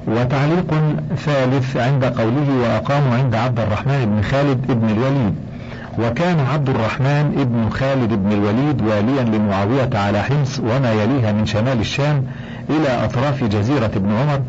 وتعليق 0.07 0.75
ثالث 1.17 1.77
عند 1.77 2.05
قوله 2.05 2.49
وأقاموا 2.63 3.17
عند 3.17 3.35
عبد 3.35 3.61
الرحمن 3.61 4.07
بن 4.07 4.23
خالد 4.23 4.67
بن 4.67 4.89
الوليد. 4.89 5.48
وكان 5.99 6.41
عبد 6.41 6.69
الرحمن 6.69 7.37
ابن 7.41 7.71
خالد 7.71 8.13
بن 8.13 8.33
الوليد 8.33 8.83
واليا 8.83 9.23
لمعاوية 9.23 9.91
على 9.95 10.23
حمص 10.23 10.61
وما 10.61 10.93
يليها 10.93 11.33
من 11.33 11.47
شمال 11.47 11.81
الشام 11.81 12.25
إلى 12.71 13.05
أطراف 13.05 13.45
جزيرة 13.45 13.91
ابن 13.97 14.13
عمر 14.13 14.41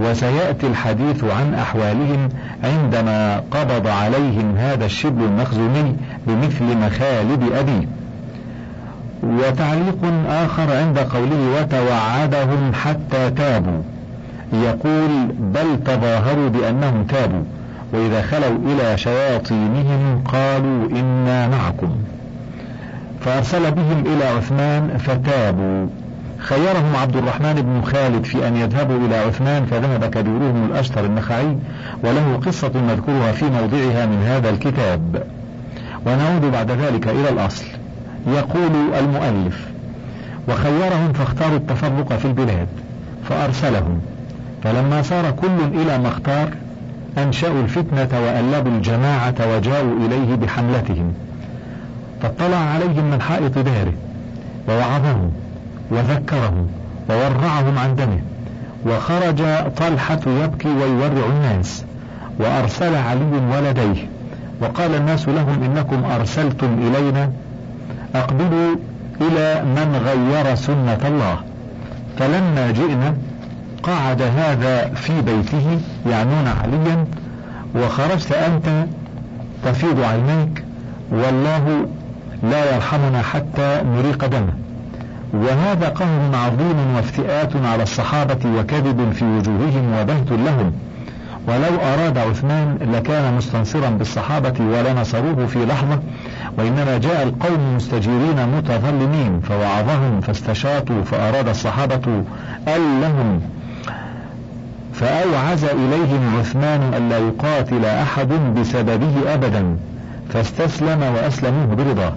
وسيأتي 0.00 0.66
الحديث 0.66 1.24
عن 1.24 1.54
أحوالهم 1.54 2.28
عندما 2.64 3.42
قبض 3.50 3.86
عليهم 3.86 4.56
هذا 4.56 4.86
الشبل 4.86 5.24
المخزومي 5.24 5.96
بمثل 6.26 6.64
مخالب 6.64 7.52
أبيه. 7.52 7.88
وتعليق 9.22 9.98
آخر 10.28 10.76
عند 10.76 10.98
قوله 10.98 11.60
وتوعدهم 11.60 12.72
حتى 12.72 13.30
تابوا 13.30 13.82
يقول 14.52 15.26
بل 15.38 15.84
تظاهروا 15.84 16.48
بأنهم 16.48 17.04
تابوا 17.04 17.44
وإذا 17.96 18.22
خلوا 18.22 18.58
إلى 18.66 18.98
شياطينهم 18.98 20.22
قالوا 20.24 20.88
إنا 20.90 21.48
معكم. 21.48 21.90
فأرسل 23.20 23.70
بهم 23.70 24.04
إلى 24.06 24.24
عثمان 24.24 24.98
فتابوا. 24.98 25.86
خيرهم 26.38 26.96
عبد 26.96 27.16
الرحمن 27.16 27.54
بن 27.54 27.82
خالد 27.92 28.24
في 28.24 28.48
أن 28.48 28.56
يذهبوا 28.56 29.06
إلى 29.06 29.16
عثمان 29.16 29.66
فذهب 29.66 30.04
كبيرهم 30.04 30.70
الأشتر 30.70 31.04
النخعي 31.04 31.56
وله 32.04 32.40
قصة 32.46 32.72
نذكرها 32.88 33.32
في 33.32 33.44
موضعها 33.44 34.06
من 34.06 34.22
هذا 34.26 34.50
الكتاب. 34.50 35.22
ونعود 36.06 36.52
بعد 36.52 36.70
ذلك 36.70 37.08
إلى 37.08 37.28
الأصل. 37.28 37.64
يقول 38.26 38.70
المؤلف 38.98 39.66
وخيرهم 40.48 41.12
فاختاروا 41.12 41.56
التفرق 41.56 42.12
في 42.12 42.24
البلاد 42.24 42.68
فأرسلهم. 43.28 44.00
فلما 44.64 45.02
صار 45.02 45.30
كل 45.30 45.80
إلى 45.80 45.98
ما 45.98 46.08
اختار 46.08 46.48
أنشأوا 47.18 47.60
الفتنة 47.60 48.20
وألبوا 48.20 48.72
الجماعة 48.72 49.34
وجاءوا 49.54 50.06
إليه 50.06 50.34
بحملتهم. 50.34 51.12
فاطلع 52.22 52.56
عليهم 52.56 53.10
من 53.10 53.20
حائط 53.20 53.58
داره 53.58 53.92
ووعظهم 54.68 55.32
وذكرهم 55.90 56.68
وورعهم 57.10 57.78
عن 57.78 57.94
دمه. 57.96 58.20
وخرج 58.86 59.42
طلحة 59.76 60.20
يبكي 60.26 60.68
ويورع 60.68 61.26
الناس 61.26 61.84
وأرسل 62.40 62.94
علي 62.94 63.40
ولديه. 63.52 64.08
وقال 64.60 64.94
الناس 64.94 65.28
لهم 65.28 65.62
إنكم 65.62 66.04
أرسلتم 66.04 66.78
إلينا 66.78 67.30
أقبلوا 68.14 68.76
إلى 69.20 69.62
من 69.64 70.02
غير 70.06 70.54
سنة 70.54 70.98
الله. 71.08 71.36
فلما 72.18 72.70
جئنا 72.70 73.14
قعد 73.86 74.22
هذا 74.22 74.94
في 74.94 75.22
بيته 75.22 75.80
يعنون 76.06 76.48
عليا 76.62 77.06
وخرجت 77.74 78.32
أنت 78.32 78.86
تفيض 79.64 80.00
عينيك 80.00 80.64
والله 81.10 81.86
لا 82.42 82.74
يرحمنا 82.74 83.22
حتى 83.22 83.82
نريق 83.84 84.26
دمه. 84.26 84.52
وهذا 85.34 85.88
قهر 85.88 86.34
عظيم 86.34 86.96
وافتئات 86.96 87.56
على 87.56 87.82
الصحابة 87.82 88.58
وكذب 88.58 89.12
في 89.12 89.24
وجوههم 89.24 90.00
وبهت 90.00 90.30
لهم. 90.30 90.72
ولو 91.48 91.80
أراد 91.94 92.18
عثمان 92.18 92.78
لكان 92.94 93.34
مستنصرا 93.34 93.90
بالصحابة 93.90 94.54
ولنصروه 94.60 95.46
في 95.46 95.66
لحظة 95.66 95.98
وإنما 96.58 96.98
جاء 96.98 97.22
القوم 97.22 97.76
مستجيرين 97.76 98.48
متظلمين 98.56 99.40
فوعظهم 99.40 100.20
فاستشاطوا 100.20 101.02
فأراد 101.02 101.48
الصحابة 101.48 102.24
أن 102.68 103.00
لهم 103.00 103.40
فأوعز 105.00 105.64
إليهم 105.64 106.38
عثمان 106.38 106.94
ألا 106.94 107.18
يقاتل 107.18 107.84
أحد 107.84 108.28
بسببه 108.28 109.34
أبدا 109.34 109.76
فاستسلم 110.28 111.02
وأسلموه 111.02 111.74
برضاه 111.74 112.12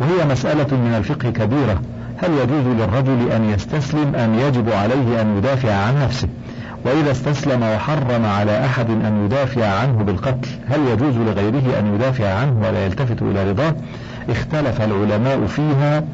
وهي 0.00 0.24
مسألة 0.30 0.76
من 0.76 0.94
الفقه 0.98 1.30
كبيرة. 1.30 1.82
هل 2.22 2.30
يجوز 2.30 2.66
للرجل 2.66 3.32
أن 3.32 3.50
يستسلم 3.50 4.14
أم 4.14 4.34
يجب 4.34 4.70
عليه 4.72 5.20
أن 5.20 5.36
يدافع 5.38 5.74
عن 5.74 6.02
نفسه؟ 6.04 6.28
وإذا 6.84 7.10
استسلم 7.10 7.62
وحرم 7.62 8.24
على 8.26 8.64
أحد 8.64 8.90
أن 8.90 9.24
يدافع 9.24 9.66
عنه 9.66 10.02
بالقتل 10.02 10.48
هل 10.68 10.80
يجوز 10.92 11.16
لغيره 11.16 11.78
أن 11.78 11.94
يدافع 11.94 12.34
عنه 12.34 12.68
ولا 12.68 12.86
يلتفت 12.86 13.22
إلى 13.22 13.50
رضاه؟ 13.50 13.74
اختلف 14.28 14.80
العلماء 14.82 15.46
فيها 15.46 16.04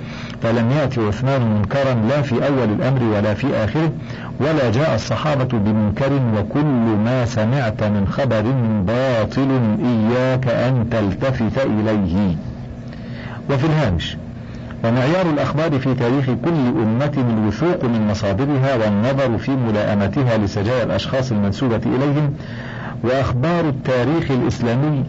فلم 0.43 0.71
يأتي 0.71 1.01
عثمان 1.01 1.55
منكرا 1.55 1.95
لا 2.09 2.23
في 2.23 2.47
أول 2.47 2.69
الأمر 2.69 3.03
ولا 3.03 3.35
في 3.35 3.47
آخره 3.57 3.93
ولا 4.41 4.71
جاء 4.71 4.95
الصحابة 4.95 5.59
بمنكر 5.59 6.13
وكل 6.39 6.97
ما 7.05 7.25
سمعت 7.25 7.83
من 7.83 8.09
خبر 8.09 8.45
باطل 8.87 9.61
إياك 9.85 10.49
أن 10.49 10.87
تلتفت 10.91 11.59
إليه. 11.59 12.37
وفي 13.51 13.67
الهامش 13.67 14.17
ومعيار 14.85 15.31
الأخبار 15.31 15.79
في 15.79 15.95
تاريخ 15.95 16.25
كل 16.25 16.81
أمة 16.83 17.13
الوثوق 17.17 17.85
من 17.85 18.07
مصادرها 18.11 18.77
والنظر 18.77 19.39
في 19.39 19.51
ملائمتها 19.51 20.37
لسجايا 20.39 20.83
الأشخاص 20.85 21.33
المنسوبة 21.33 21.81
إليهم 21.87 22.35
وأخبار 23.03 23.69
التاريخ 23.69 24.31
الإسلامي 24.31 25.05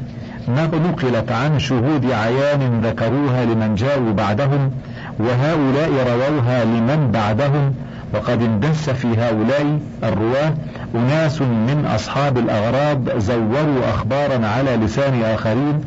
نقلت 0.48 1.32
عن 1.32 1.60
شهود 1.60 2.12
عيان 2.12 2.82
ذكروها 2.84 3.46
لمن 3.46 3.76
جاءوا 3.76 4.12
بعدهم 4.12 4.72
وهؤلاء 5.20 5.90
رووها 5.90 6.66
لمن 6.66 7.12
بعدهم 7.14 7.74
وقد 8.14 8.42
اندس 8.42 8.90
في 8.90 9.08
هؤلاء 9.08 9.80
الرواة 10.04 10.54
أناس 10.96 11.42
من 11.42 11.86
أصحاب 11.96 12.38
الأغراض 12.38 13.18
زوروا 13.20 13.90
أخبارا 13.90 14.48
على 14.48 14.76
لسان 14.76 15.22
آخرين 15.22 15.82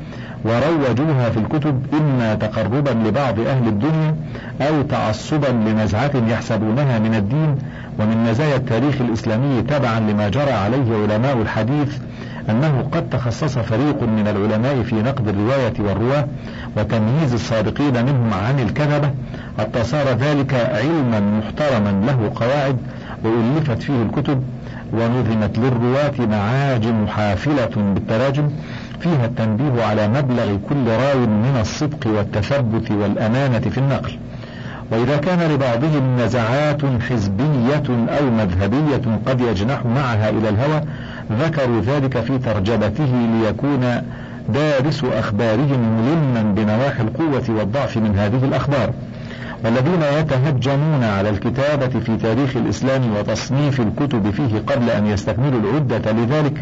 وروجوها 0.44 1.30
في 1.30 1.36
الكتب 1.36 1.82
إما 2.00 2.34
تقربا 2.34 2.90
لبعض 2.90 3.40
أهل 3.40 3.68
الدنيا 3.68 4.16
أو 4.60 4.82
تعصبا 4.82 5.46
لنزعة 5.46 6.10
يحسبونها 6.28 6.98
من 6.98 7.14
الدين. 7.14 7.58
ومن 7.98 8.26
مزايا 8.30 8.56
التاريخ 8.56 9.00
الإسلامي 9.00 9.62
تبعا 9.62 10.00
لما 10.00 10.28
جرى 10.28 10.52
عليه 10.52 10.96
علماء 11.02 11.42
الحديث 11.42 11.98
أنه 12.50 12.88
قد 12.92 13.10
تخصص 13.10 13.58
فريق 13.58 14.02
من 14.02 14.28
العلماء 14.28 14.82
في 14.82 14.94
نقد 14.94 15.28
الرواية 15.28 15.72
والرواة 15.78 16.26
وتمييز 16.76 17.34
الصادقين 17.34 18.04
منهم 18.04 18.34
عن 18.34 18.60
الكذبة. 18.60 19.10
حتى 19.58 19.84
صار 19.84 20.06
ذلك 20.08 20.54
علما 20.54 21.20
محترما 21.20 22.06
له 22.06 22.32
قواعد 22.34 22.76
وألفت 23.24 23.82
فيه 23.82 24.02
الكتب 24.02 24.42
ونظمت 24.92 25.58
للرواة 25.58 26.26
معاجم 26.30 27.06
حافلة 27.06 27.70
بالتراجم. 27.94 28.50
فيها 29.00 29.24
التنبيه 29.24 29.84
على 29.84 30.08
مبلغ 30.08 30.56
كل 30.68 30.86
راو 30.88 31.18
من 31.18 31.58
الصدق 31.60 32.06
والتثبت 32.06 32.90
والأمانة 32.90 33.58
في 33.58 33.78
النقل. 33.78 34.18
وإذا 34.92 35.16
كان 35.16 35.52
لبعضهم 35.52 36.16
نزعات 36.20 36.82
حزبية 37.10 37.82
أو 37.88 38.30
مذهبية 38.30 39.18
قد 39.26 39.40
يجنح 39.40 39.86
معها 39.86 40.30
إلى 40.30 40.48
الهوى 40.48 40.80
ذكروا 41.40 41.80
ذلك 41.80 42.20
في 42.20 42.38
ترجمته 42.38 43.28
ليكون 43.42 44.02
دارس 44.48 45.04
أخبارهم 45.04 45.80
ملما 45.80 46.54
بنواحي 46.56 47.02
القوة 47.02 47.44
والضعف 47.48 47.96
من 47.96 48.18
هذه 48.18 48.44
الأخبار. 48.44 48.92
والذين 49.64 50.02
يتهجمون 50.02 51.04
على 51.04 51.30
الكتابة 51.30 52.00
في 52.00 52.16
تاريخ 52.16 52.56
الإسلام 52.56 53.16
وتصنيف 53.16 53.80
الكتب 53.80 54.30
فيه 54.30 54.58
قبل 54.66 54.90
أن 54.90 55.06
يستكملوا 55.06 55.60
العدة 55.60 56.12
لذلك 56.12 56.52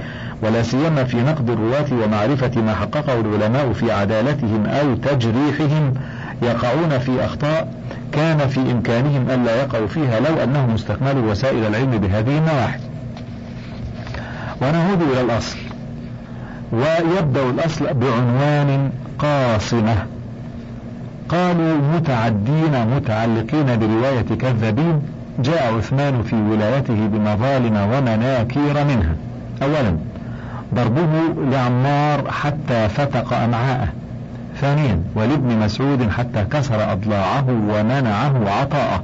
ولا 0.43 0.63
سيما 0.63 1.05
في 1.05 1.17
نقد 1.17 1.51
الرواة 1.51 2.05
ومعرفة 2.05 2.61
ما 2.61 2.75
حققه 2.75 3.21
العلماء 3.21 3.73
في 3.73 3.93
عدالتهم 3.93 4.67
أو 4.67 4.95
تجريحهم 4.95 5.95
يقعون 6.43 6.99
في 6.99 7.25
أخطاء 7.25 7.69
كان 8.13 8.49
في 8.49 8.61
إمكانهم 8.61 9.31
ألا 9.31 9.57
يقعوا 9.63 9.87
فيها 9.87 10.21
لو 10.21 10.43
أنهم 10.45 10.75
استكملوا 10.75 11.31
وسائل 11.31 11.67
العلم 11.67 11.91
بهذه 11.91 12.39
النواحي. 12.39 12.79
ونعود 14.63 15.03
إلى 15.03 15.21
الأصل. 15.21 15.59
ويبدأ 16.73 17.51
الأصل 17.51 17.95
بعنوان 17.95 18.91
قاصمة. 19.19 20.16
قالوا 21.29 21.77
متعدين 21.95 22.87
متعلقين 22.97 23.79
برواية 23.79 24.39
كذابين 24.41 25.03
جاء 25.39 25.75
عثمان 25.75 26.23
في 26.23 26.37
ولايته 26.37 27.07
بمظالم 27.07 27.77
ومناكير 27.77 28.85
منها. 28.85 29.15
أولا 29.63 29.97
ضربه 30.75 31.09
لعمار 31.51 32.31
حتى 32.31 32.89
فتق 32.89 33.33
أمعاءه. 33.33 33.89
ثانيا 34.61 35.03
ولابن 35.15 35.59
مسعود 35.59 36.11
حتى 36.11 36.45
كسر 36.45 36.93
أضلاعه 36.93 37.45
ومنعه 37.49 38.51
عطاءه. 38.61 39.03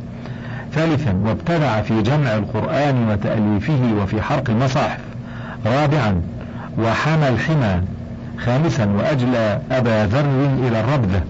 ثالثا 0.72 1.14
وابتدع 1.24 1.82
في 1.82 2.02
جمع 2.02 2.34
القرآن 2.34 3.08
وتأليفه 3.08 4.02
وفي 4.02 4.22
حرق 4.22 4.50
المصاحف 4.50 5.00
رابعا 5.66 6.22
وحمى 6.78 7.28
الحمى. 7.28 7.80
خامسا 8.38 8.88
وأجلى 8.98 9.60
أبا 9.70 10.06
ذر 10.06 10.48
إلى 10.68 10.80
الربذة. 10.80 11.22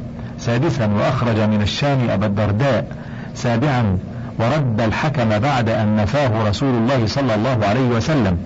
سادسا 0.46 0.86
وأخرج 0.86 1.40
من 1.40 1.62
الشام 1.62 2.10
أبا 2.10 2.26
الدرداء. 2.26 2.86
سابعا 3.34 3.98
ورد 4.38 4.80
الحكم 4.80 5.38
بعد 5.38 5.68
أن 5.68 5.96
نفاه 5.96 6.48
رسول 6.48 6.74
الله 6.74 7.06
صلى 7.06 7.34
الله 7.34 7.66
عليه 7.66 7.88
وسلم. 7.88 8.38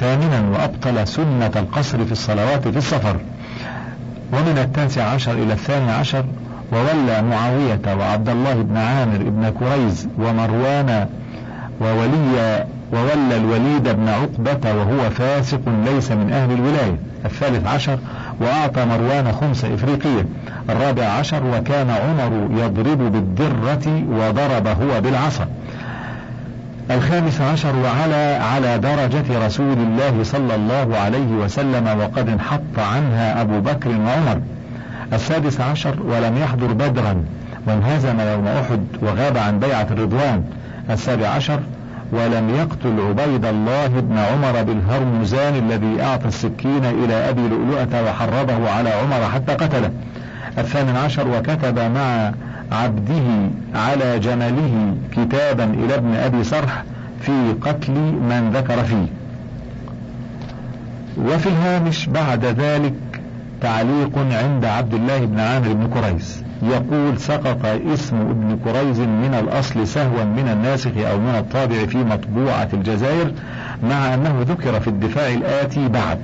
ثامنا 0.00 0.58
وأبطل 0.58 1.08
سنة 1.08 1.50
القصر 1.56 2.04
في 2.04 2.12
الصلوات 2.12 2.68
في 2.68 2.76
السفر. 2.78 3.16
ومن 4.32 4.58
التاسع 4.58 5.04
عشر 5.04 5.32
إلى 5.32 5.52
الثاني 5.52 5.90
عشر 5.90 6.24
وولى 6.72 7.22
معاوية 7.22 7.80
وعبد 7.98 8.28
الله 8.28 8.54
بن 8.54 8.76
عامر 8.76 9.18
بن 9.18 9.52
كريز 9.60 10.08
ومروان 10.18 11.06
وولي 11.80 12.66
وولى 12.92 13.36
الوليد 13.36 13.88
بن 13.88 14.08
عقبة 14.08 14.74
وهو 14.74 15.10
فاسق 15.10 15.60
ليس 15.86 16.12
من 16.12 16.32
أهل 16.32 16.52
الولاية. 16.52 16.96
الثالث 17.24 17.66
عشر 17.66 17.98
وأعطى 18.42 18.84
مروان 18.84 19.32
خمس 19.32 19.64
إفريقية. 19.64 20.24
الرابع 20.70 21.04
عشر 21.04 21.42
وكان 21.44 21.90
عمر 21.90 22.62
يضرب 22.64 23.12
بالدرة 23.12 24.04
وضرب 24.10 24.66
هو 24.66 25.00
بالعصا. 25.00 25.46
الخامس 26.90 27.40
عشر 27.40 27.76
وعلى 27.76 28.38
على 28.52 28.78
درجة 28.78 29.46
رسول 29.46 29.78
الله 29.78 30.22
صلى 30.22 30.54
الله 30.54 30.98
عليه 30.98 31.32
وسلم 31.44 32.00
وقد 32.00 32.28
انحط 32.28 32.78
عنها 32.78 33.40
أبو 33.40 33.60
بكر 33.60 33.88
وعمر. 33.88 34.40
السادس 35.12 35.60
عشر 35.60 35.94
ولم 36.02 36.36
يحضر 36.36 36.72
بدرا 36.72 37.24
وانهزم 37.66 38.20
يوم 38.20 38.46
أحد 38.46 38.80
وغاب 39.02 39.36
عن 39.36 39.58
بيعة 39.58 39.86
الرضوان. 39.90 40.44
السابع 40.90 41.28
عشر 41.28 41.60
ولم 42.12 42.50
يقتل 42.50 43.00
عبيد 43.00 43.44
الله 43.44 43.86
بن 43.86 44.18
عمر 44.18 44.62
بالهرمزان 44.62 45.54
الذي 45.54 46.02
أعطى 46.02 46.28
السكين 46.28 46.84
إلى 46.84 47.14
أبي 47.14 47.48
لؤلؤة 47.48 48.04
وحرضه 48.04 48.70
على 48.70 48.90
عمر 48.90 49.28
حتى 49.34 49.52
قتله. 49.52 49.90
الثامن 50.58 50.96
عشر 50.96 51.28
وكتب 51.28 51.78
مع 51.78 52.32
عبده 52.72 53.50
على 53.74 54.18
جمله 54.18 54.94
كتابا 55.12 55.64
إلى 55.64 55.94
ابن 55.94 56.14
أبي 56.14 56.44
صرح 56.44 56.84
في 57.20 57.54
قتل 57.60 57.92
من 58.30 58.50
ذكر 58.54 58.84
فيه. 58.84 59.06
وفي 61.18 61.46
الهامش 61.46 62.06
بعد 62.06 62.44
ذلك 62.44 62.94
تعليق 63.60 64.18
عند 64.18 64.64
عبد 64.64 64.94
الله 64.94 65.18
بن 65.18 65.40
عامر 65.40 65.72
بن 65.72 65.86
كريس 65.86 66.42
يقول 66.62 67.18
سقط 67.18 67.64
اسم 67.64 68.16
ابن 68.16 68.58
كريز 68.64 69.00
من 69.00 69.34
الأصل 69.42 69.86
سهوا 69.86 70.24
من 70.24 70.48
الناسخ 70.52 70.90
أو 70.96 71.18
من 71.18 71.34
الطابع 71.38 71.86
في 71.86 71.98
مطبوعة 71.98 72.68
الجزائر 72.72 73.32
مع 73.82 74.14
أنه 74.14 74.42
ذكر 74.42 74.80
في 74.80 74.88
الدفاع 74.88 75.28
الآتي 75.28 75.88
بعد. 75.88 76.18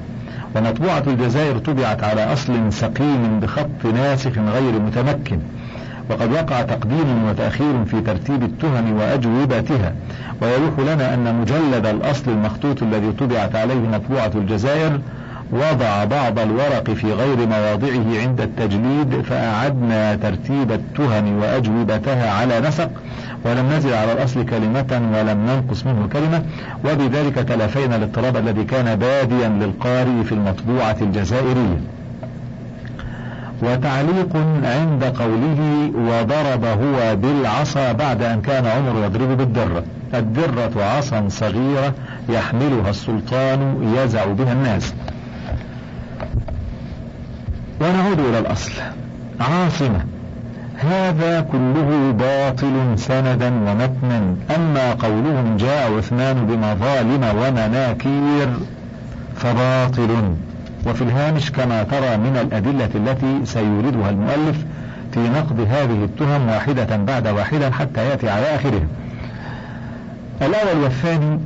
ومطبوعة 0.57 1.03
الجزائر 1.07 1.59
طبعت 1.59 2.05
على 2.05 2.33
أصل 2.33 2.73
سقيم 2.73 3.41
بخط 3.41 3.87
ناسخ 3.95 4.39
غير 4.39 4.73
متمكن. 4.81 5.39
وقد 6.11 6.33
وقع 6.33 6.63
تقديم 6.63 7.29
وتأخير 7.29 7.85
في 7.85 8.01
ترتيب 8.01 8.43
التهم 8.43 8.93
وأجوبتها. 8.93 9.93
ويلوح 10.43 10.79
لنا 10.79 11.15
أن 11.15 11.35
مجلد 11.41 11.87
الأصل 11.87 12.31
المخطوط 12.31 12.83
الذي 12.83 13.13
طبعت 13.13 13.57
عليه 13.57 13.89
مطبوعة 13.95 14.31
الجزائر 14.35 15.01
وضع 15.53 16.05
بعض 16.05 16.39
الورق 16.39 16.91
في 16.91 17.13
غير 17.13 17.47
مواضعه 17.47 18.21
عند 18.23 18.41
التجليد 18.41 19.23
فأعدنا 19.23 20.15
ترتيب 20.15 20.73
التهم 20.73 21.39
وأجوبتها 21.39 22.31
على 22.31 22.61
نسق 22.61 22.91
ولم 23.45 23.73
نزل 23.73 23.95
على 23.95 24.13
الأصل 24.13 24.45
كلمة 24.45 25.11
ولم 25.15 25.47
ننقص 25.47 25.87
منه 25.87 26.09
كلمة 26.13 26.43
وبذلك 26.85 27.35
تلافينا 27.35 27.97
الاضطراب 27.97 28.37
الذي 28.37 28.65
كان 28.65 28.97
باديا 28.97 29.49
للقارئ 29.49 30.25
في 30.25 30.33
المطبوعة 30.33 30.97
الجزائرية. 31.01 31.81
وتعليق 33.63 34.37
عند 34.65 35.05
قوله 35.05 35.91
وضرب 35.95 36.65
هو 36.65 37.17
بالعصا 37.17 37.93
بعد 37.93 38.23
أن 38.23 38.41
كان 38.41 38.67
عمر 38.67 39.05
يضرب 39.05 39.37
بالدرة 39.37 39.83
الدرة 40.15 40.85
عصا 40.85 41.25
صغيرة 41.29 41.95
يحملها 42.29 42.91
السلطان 42.91 43.93
يزع 43.97 44.25
بها 44.25 44.53
الناس. 44.53 44.95
ونعود 47.81 48.21
إلى 48.21 48.39
الأصل. 48.39 48.73
عاصمة. 49.41 50.05
هذا 50.77 51.41
كله 51.41 52.13
باطل 52.13 52.99
سندا 52.99 53.47
ومتنا 53.47 54.37
أما 54.57 54.93
قولهم 54.93 55.57
جاء 55.57 55.93
عثمان 55.99 56.47
بمظالم 56.47 57.25
ومناكير 57.39 58.49
فباطل. 59.37 60.35
وفي 60.87 61.03
الهامش 61.03 61.51
كما 61.51 61.83
ترى 61.83 62.17
من 62.17 62.37
الأدلة 62.43 62.91
التي 62.95 63.41
سيوردها 63.45 64.11
المؤلف 64.11 64.65
في 65.13 65.21
نقد 65.21 65.61
هذه 65.61 66.05
التهم 66.05 66.49
واحدة 66.49 66.97
بعد 66.97 67.29
واحدة 67.29 67.71
حتى 67.71 68.09
يأتي 68.09 68.29
على 68.29 68.55
آخرها 68.55 68.87
الأول 70.43 70.83
والثاني 70.83 71.41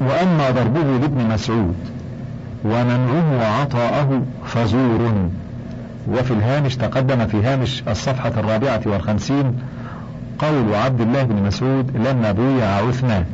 وأما 0.00 0.50
ضربه 0.50 0.98
لابن 1.00 1.28
مسعود 1.34 1.76
ومنعه 2.64 3.38
وعطاءه 3.40 4.22
فزور. 4.54 5.28
وفي 6.08 6.30
الهامش 6.30 6.76
تقدم 6.76 7.26
في 7.26 7.42
هامش 7.42 7.82
الصفحة 7.88 8.32
الرابعة 8.36 8.80
والخمسين 8.86 9.58
قول 10.38 10.74
عبد 10.74 11.00
الله 11.00 11.22
بن 11.22 11.42
مسعود 11.42 11.96
لما 11.96 12.32
بويع 12.32 12.66
عثمان 12.66 13.24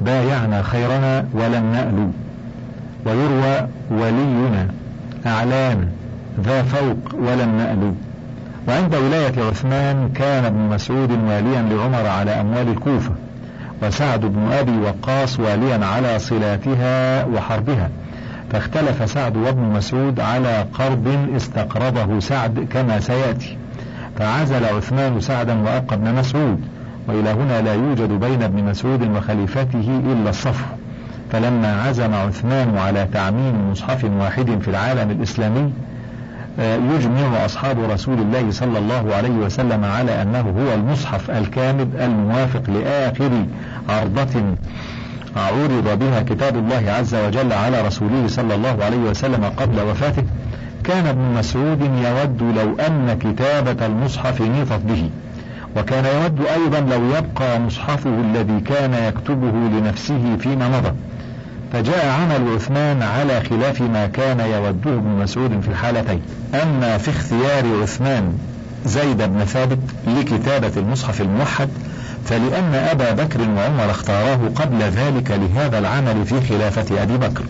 بايعنا 0.00 0.62
خيرنا 0.62 1.26
ولم 1.32 1.72
نألو. 1.72 2.10
ويروى 3.06 3.68
ولينا 3.90 4.68
أعلان 5.26 5.88
ذا 6.40 6.62
فوق 6.62 7.14
ولم 7.14 7.56
نألو. 7.58 7.94
وعند 8.68 8.94
ولاية 8.94 9.48
عثمان 9.48 10.08
كان 10.14 10.44
ابن 10.44 10.58
مسعود 10.58 11.10
واليا 11.10 11.62
لعمر 11.62 12.06
على 12.06 12.30
أموال 12.30 12.68
الكوفة 12.68 13.10
وسعد 13.82 14.20
بن 14.20 14.52
أبي 14.52 14.78
وقاص 14.78 15.40
واليا 15.40 15.86
على 15.86 16.18
صلاتها 16.18 17.24
وحربها. 17.24 17.90
فاختلف 18.54 19.10
سعد 19.10 19.36
وابن 19.36 19.62
مسعود 19.62 20.20
على 20.20 20.66
قرض 20.74 21.28
استقرضه 21.36 22.20
سعد 22.20 22.66
كما 22.72 23.00
سيأتي. 23.00 23.56
فعزل 24.18 24.64
عثمان 24.64 25.20
سعدا 25.20 25.54
وأبقى 25.62 25.96
ابن 25.96 26.14
مسعود 26.14 26.60
وإلى 27.08 27.30
هنا 27.30 27.60
لا 27.60 27.74
يوجد 27.74 28.08
بين 28.08 28.42
ابن 28.42 28.64
مسعود 28.64 29.16
وخليفته 29.16 30.02
إلا 30.12 30.30
الصفو 30.30 30.64
فلما 31.32 31.82
عزم 31.82 32.14
عثمان 32.14 32.78
على 32.78 33.08
تعميم 33.12 33.70
مصحف 33.70 34.04
واحد 34.04 34.58
في 34.62 34.68
العالم 34.68 35.10
الإسلامي 35.10 35.72
آه، 36.60 36.76
يجمع 36.76 37.44
أصحاب 37.44 37.90
رسول 37.90 38.18
الله 38.18 38.50
صلى 38.50 38.78
الله 38.78 39.14
عليه 39.14 39.30
وسلم 39.30 39.84
على 39.84 40.22
أنه 40.22 40.40
هو 40.40 40.74
المصحف 40.74 41.30
الكامل 41.30 41.88
الموافق 42.00 42.70
لآخر 42.70 43.30
عرضة 43.88 44.42
عرض 45.36 45.98
بها 45.98 46.20
كتاب 46.20 46.56
الله 46.56 46.92
عز 46.92 47.14
وجل 47.14 47.52
على 47.52 47.86
رسوله 47.86 48.26
صلى 48.28 48.54
الله 48.54 48.84
عليه 48.84 48.98
وسلم 48.98 49.44
قبل 49.44 49.80
وفاته 49.80 50.22
كان 50.84 51.06
ابن 51.06 51.38
مسعود 51.38 51.80
يود 51.80 52.42
لو 52.42 52.76
أن 52.86 53.18
كتابة 53.18 53.86
المصحف 53.86 54.40
نيطت 54.42 54.80
به 54.84 55.10
وكان 55.76 56.04
يود 56.04 56.46
أيضا 56.46 56.80
لو 56.80 57.04
يبقى 57.16 57.60
مصحفه 57.60 58.10
الذي 58.10 58.60
كان 58.60 58.94
يكتبه 58.94 59.52
لنفسه 59.78 60.36
فيما 60.40 60.68
مضى. 60.68 60.92
فجاء 61.72 62.08
عمل 62.08 62.54
عثمان 62.54 63.02
على 63.02 63.40
خلاف 63.40 63.80
ما 63.80 64.06
كان 64.06 64.40
يوده 64.40 64.98
ابن 64.98 65.08
مسعود 65.22 65.60
في 65.60 65.68
الحالتين. 65.68 66.20
أما 66.54 66.98
في 66.98 67.10
اختيار 67.10 67.82
عثمان 67.82 68.32
زيد 68.86 69.22
بن 69.22 69.44
ثابت 69.44 69.78
لكتابة 70.06 70.72
المصحف 70.76 71.20
الموحد 71.20 71.68
فلأن 72.26 72.74
أبا 72.74 73.10
بكر 73.10 73.40
وعمر 73.40 73.90
اختاراه 73.90 74.38
قبل 74.54 74.82
ذلك 74.82 75.30
لهذا 75.30 75.78
العمل 75.78 76.26
في 76.26 76.40
خلافة 76.40 77.02
أبي 77.02 77.16
بكر. 77.16 77.44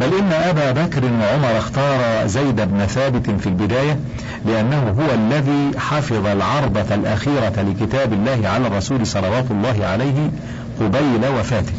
بل 0.00 0.14
إن 0.18 0.32
أبا 0.32 0.72
بكر 0.72 1.04
وعمر 1.04 1.58
اختار 1.58 2.26
زيد 2.26 2.60
بن 2.60 2.86
ثابت 2.86 3.30
في 3.30 3.46
البداية 3.46 3.98
لأنه 4.46 4.96
هو 4.98 5.14
الذي 5.14 5.78
حفظ 5.78 6.26
العرضة 6.26 6.94
الأخيرة 6.94 7.62
لكتاب 7.62 8.12
الله 8.12 8.48
على 8.48 8.66
الرسول 8.66 9.06
صلوات 9.06 9.50
الله 9.50 9.86
عليه 9.86 10.30
قبيل 10.80 11.28
وفاته. 11.40 11.72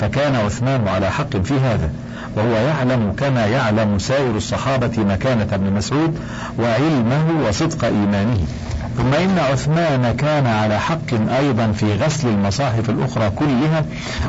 فكان 0.00 0.36
عثمان 0.36 0.88
على 0.88 1.10
حق 1.10 1.36
في 1.36 1.54
هذا 1.54 1.90
وهو 2.36 2.52
يعلم 2.52 3.12
كما 3.16 3.46
يعلم 3.46 3.98
سائر 3.98 4.36
الصحابة 4.36 4.92
مكانة 4.98 5.48
ابن 5.52 5.72
مسعود 5.72 6.18
وعلمه 6.58 7.48
وصدق 7.48 7.84
إيمانه. 7.84 8.46
ثم 8.98 9.14
إن 9.14 9.38
عثمان 9.38 10.16
كان 10.16 10.46
على 10.46 10.80
حق 10.80 11.30
أيضا 11.38 11.72
في 11.72 11.94
غسل 11.94 12.28
المصاحف 12.28 12.90
الأخرى 12.90 13.30
كلها 13.30 13.84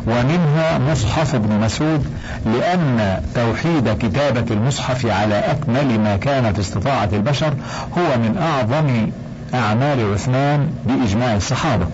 ومنها 0.08 0.78
مصحف 0.78 1.36
ابن 1.36 1.60
مسعود 1.60 2.06
لأن 2.46 3.22
توحيد 3.36 3.98
كتابة 3.98 4.46
المصحف 4.52 5.06
على 5.06 5.36
أكمل 5.36 6.00
ما 6.00 6.18
كانت 6.18 6.60
استطاعة 6.60 7.10
البشر 7.14 7.54
هو 7.98 8.18
من 8.18 8.38
أعظم 8.38 9.12
أعمال 9.54 10.14
عثمان 10.14 10.70
بإجماع 10.86 11.36
الصحابة. 11.36 11.86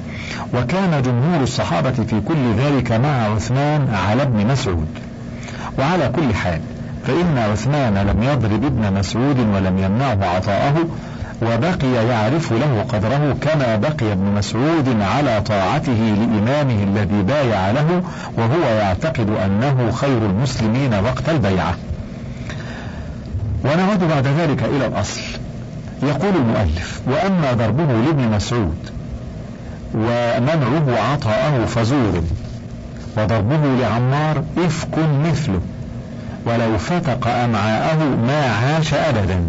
وكان 0.53 1.01
جمهور 1.01 1.43
الصحابة 1.43 1.91
في 1.91 2.21
كل 2.27 2.53
ذلك 2.57 2.91
مع 2.91 3.35
عثمان 3.35 3.87
على 4.09 4.21
ابن 4.21 4.47
مسعود. 4.47 4.87
وعلى 5.79 6.11
كل 6.15 6.33
حال 6.33 6.61
فإن 7.07 7.37
عثمان 7.37 7.93
لم 7.93 8.23
يضرب 8.23 8.63
ابن 8.65 8.93
مسعود 8.93 9.39
ولم 9.39 9.77
يمنعه 9.77 10.35
عطاءه 10.35 10.85
وبقي 11.41 12.07
يعرف 12.07 12.51
له 12.51 12.85
قدره 12.89 13.35
كما 13.41 13.75
بقي 13.75 14.11
ابن 14.11 14.25
مسعود 14.37 15.01
على 15.01 15.41
طاعته 15.41 16.15
لإمامه 16.17 16.83
الذي 16.83 17.23
بايع 17.23 17.71
له 17.71 18.03
وهو 18.37 18.63
يعتقد 18.79 19.29
أنه 19.45 19.91
خير 19.91 20.17
المسلمين 20.17 20.93
وقت 20.93 21.29
البيعة. 21.29 21.75
ونعود 23.65 23.99
بعد 24.09 24.27
ذلك 24.27 24.63
إلى 24.63 24.85
الأصل. 24.87 25.21
يقول 26.03 26.35
المؤلف 26.35 27.01
وأما 27.07 27.53
ضربه 27.53 27.93
لابن 28.05 28.35
مسعود 28.35 28.89
ومنعه 29.93 31.11
عطاءه 31.11 31.65
فزور 31.65 32.23
وضربه 33.17 33.59
لعمار 33.81 34.43
إفك 34.57 34.97
مثله 35.25 35.61
ولو 36.45 36.77
فتق 36.77 37.27
أمعاءه 37.27 38.03
ما 38.27 38.45
عاش 38.45 38.93
أبدا. 38.93 39.41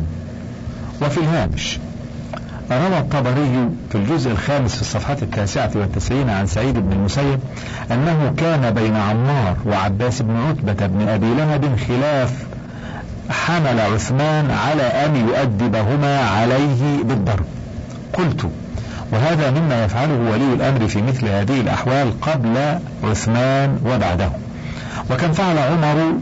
وفي 1.02 1.18
الهامش. 1.18 1.78
روى 2.70 2.98
الطبري 2.98 3.68
في 3.90 3.98
الجزء 3.98 4.30
الخامس 4.30 4.74
في 4.74 4.80
الصفحة 4.80 5.16
التاسعة 5.22 5.70
والتسعين 5.74 6.30
عن 6.30 6.46
سعيد 6.46 6.78
بن 6.78 6.92
المسيب 6.92 7.40
أنه 7.90 8.34
كان 8.36 8.74
بين 8.74 8.96
عمار 8.96 9.56
وعباس 9.66 10.22
بن 10.22 10.36
عتبة 10.36 10.86
بن 10.86 11.08
أبي 11.08 11.34
لهب 11.34 11.76
خلاف 11.88 12.32
حمل 13.30 13.80
عثمان 13.80 14.50
على 14.50 14.82
أن 14.82 15.16
يؤدبهما 15.16 16.20
عليه 16.20 17.02
بالضرب. 17.02 17.44
قلت 18.12 18.50
وهذا 19.12 19.50
مما 19.50 19.84
يفعله 19.84 20.30
ولي 20.32 20.54
الأمر 20.54 20.88
في 20.88 21.02
مثل 21.02 21.28
هذه 21.28 21.60
الأحوال 21.60 22.20
قبل 22.20 22.78
عثمان 23.04 23.78
وبعده. 23.86 24.30
وكم 25.10 25.32
فعل 25.32 25.58
عمر 25.58 26.12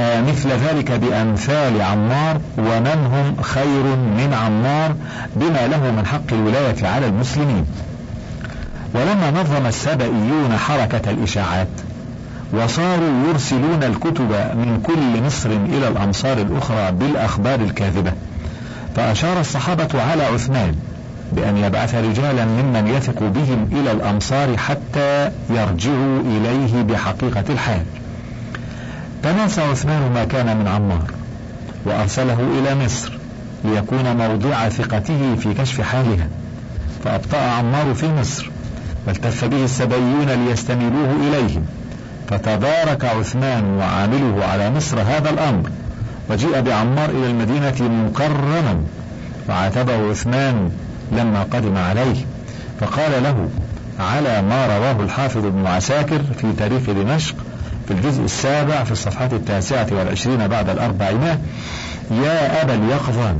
مثل 0.00 0.48
ذلك 0.48 0.92
بأمثال 0.92 1.82
عمار 1.82 2.40
ومن 2.58 3.10
هم 3.12 3.42
خير 3.42 3.96
من 3.96 4.34
عمار 4.34 4.94
بما 5.36 5.66
له 5.66 5.90
من 5.90 6.06
حق 6.06 6.32
الولاية 6.32 6.86
على 6.86 7.06
المسلمين. 7.06 7.66
ولما 8.94 9.30
نظم 9.30 9.66
السبئيون 9.66 10.56
حركة 10.56 11.10
الإشاعات 11.10 11.68
وصاروا 12.52 13.28
يرسلون 13.28 13.82
الكتب 13.82 14.30
من 14.54 14.80
كل 14.82 15.22
مصر 15.22 15.50
إلى 15.50 15.88
الأمصار 15.88 16.38
الأخرى 16.38 16.92
بالأخبار 16.92 17.60
الكاذبة 17.60 18.12
فأشار 18.96 19.40
الصحابة 19.40 20.02
على 20.02 20.22
عثمان 20.22 20.74
بأن 21.32 21.56
يبعث 21.56 21.94
رجالا 21.94 22.44
ممن 22.44 22.86
يثق 22.86 23.18
بهم 23.22 23.68
إلى 23.72 23.92
الأمصار 23.92 24.56
حتى 24.56 25.30
يرجعوا 25.50 26.20
إليه 26.20 26.82
بحقيقة 26.82 27.44
الحال. 27.50 27.82
تناسى 29.22 29.60
عثمان 29.60 30.12
ما 30.12 30.24
كان 30.24 30.56
من 30.56 30.68
عمار 30.68 31.10
وأرسله 31.84 32.38
إلى 32.58 32.84
مصر 32.84 33.12
ليكون 33.64 34.16
موضع 34.16 34.68
ثقته 34.68 35.36
في 35.40 35.54
كشف 35.54 35.80
حالها. 35.80 36.28
فأبطأ 37.04 37.38
عمار 37.38 37.94
في 37.94 38.12
مصر 38.12 38.50
والتف 39.06 39.44
به 39.44 39.64
السبيون 39.64 40.30
ليستميلوه 40.30 41.10
إليهم. 41.28 41.62
فتبارك 42.28 43.04
عثمان 43.04 43.64
وعامله 43.64 44.44
على 44.44 44.70
مصر 44.70 45.00
هذا 45.00 45.30
الأمر 45.30 45.70
وجيء 46.30 46.60
بعمار 46.60 47.10
إلى 47.10 47.26
المدينة 47.30 48.06
مكرما 48.08 48.80
وعاتبه 49.48 50.10
عثمان 50.10 50.70
لما 51.12 51.42
قدم 51.42 51.76
عليه. 51.76 52.24
فقال 52.80 53.22
له 53.22 53.48
على 54.00 54.42
ما 54.42 54.66
رواه 54.66 55.04
الحافظ 55.04 55.46
ابن 55.46 55.66
عساكر 55.66 56.20
في 56.40 56.52
تاريخ 56.52 56.82
دمشق 56.90 57.34
في 57.90 57.96
الجزء 57.96 58.24
السابع 58.24 58.84
في 58.84 58.92
الصفحة 58.92 59.28
التاسعة 59.32 59.86
والعشرين 59.90 60.48
بعد 60.48 60.68
الأربعمائة 60.68 61.38
يا 62.10 62.62
أبا 62.62 62.74
اليقظان 62.74 63.36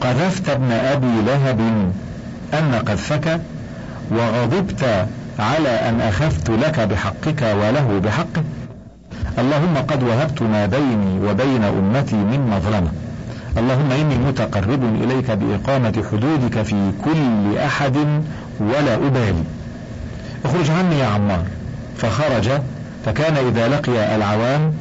قذفت 0.00 0.48
ابن 0.48 0.72
أبي 0.72 1.22
لهب 1.26 1.60
أن 2.54 2.74
قذفك 2.86 3.40
وغضبت 4.10 5.06
على 5.38 5.68
أن 5.68 6.00
أخذت 6.00 6.50
لك 6.50 6.80
بحقك 6.80 7.42
وله 7.42 8.00
بحقه 8.04 8.44
اللهم 9.38 9.76
قد 9.88 10.02
وهبت 10.02 10.42
ما 10.42 10.66
بيني 10.66 11.28
وبين 11.28 11.64
أمتي 11.64 12.16
من 12.16 12.50
مظلمة. 12.56 12.92
اللهم 13.58 13.90
إني 13.92 14.18
متقرب 14.18 14.84
إليك 15.02 15.30
بإقامة 15.30 16.04
حدودك 16.12 16.62
في 16.62 16.92
كل 17.04 17.58
أحد 17.58 17.96
ولا 18.60 18.94
أبالي. 18.94 19.44
اخرج 20.44 20.70
عني 20.70 20.98
يا 20.98 21.06
عمار. 21.06 21.42
فخرج 21.96 22.50
فكان 23.04 23.36
إذا 23.36 23.68
لقي 23.68 24.16
العوام 24.16 24.72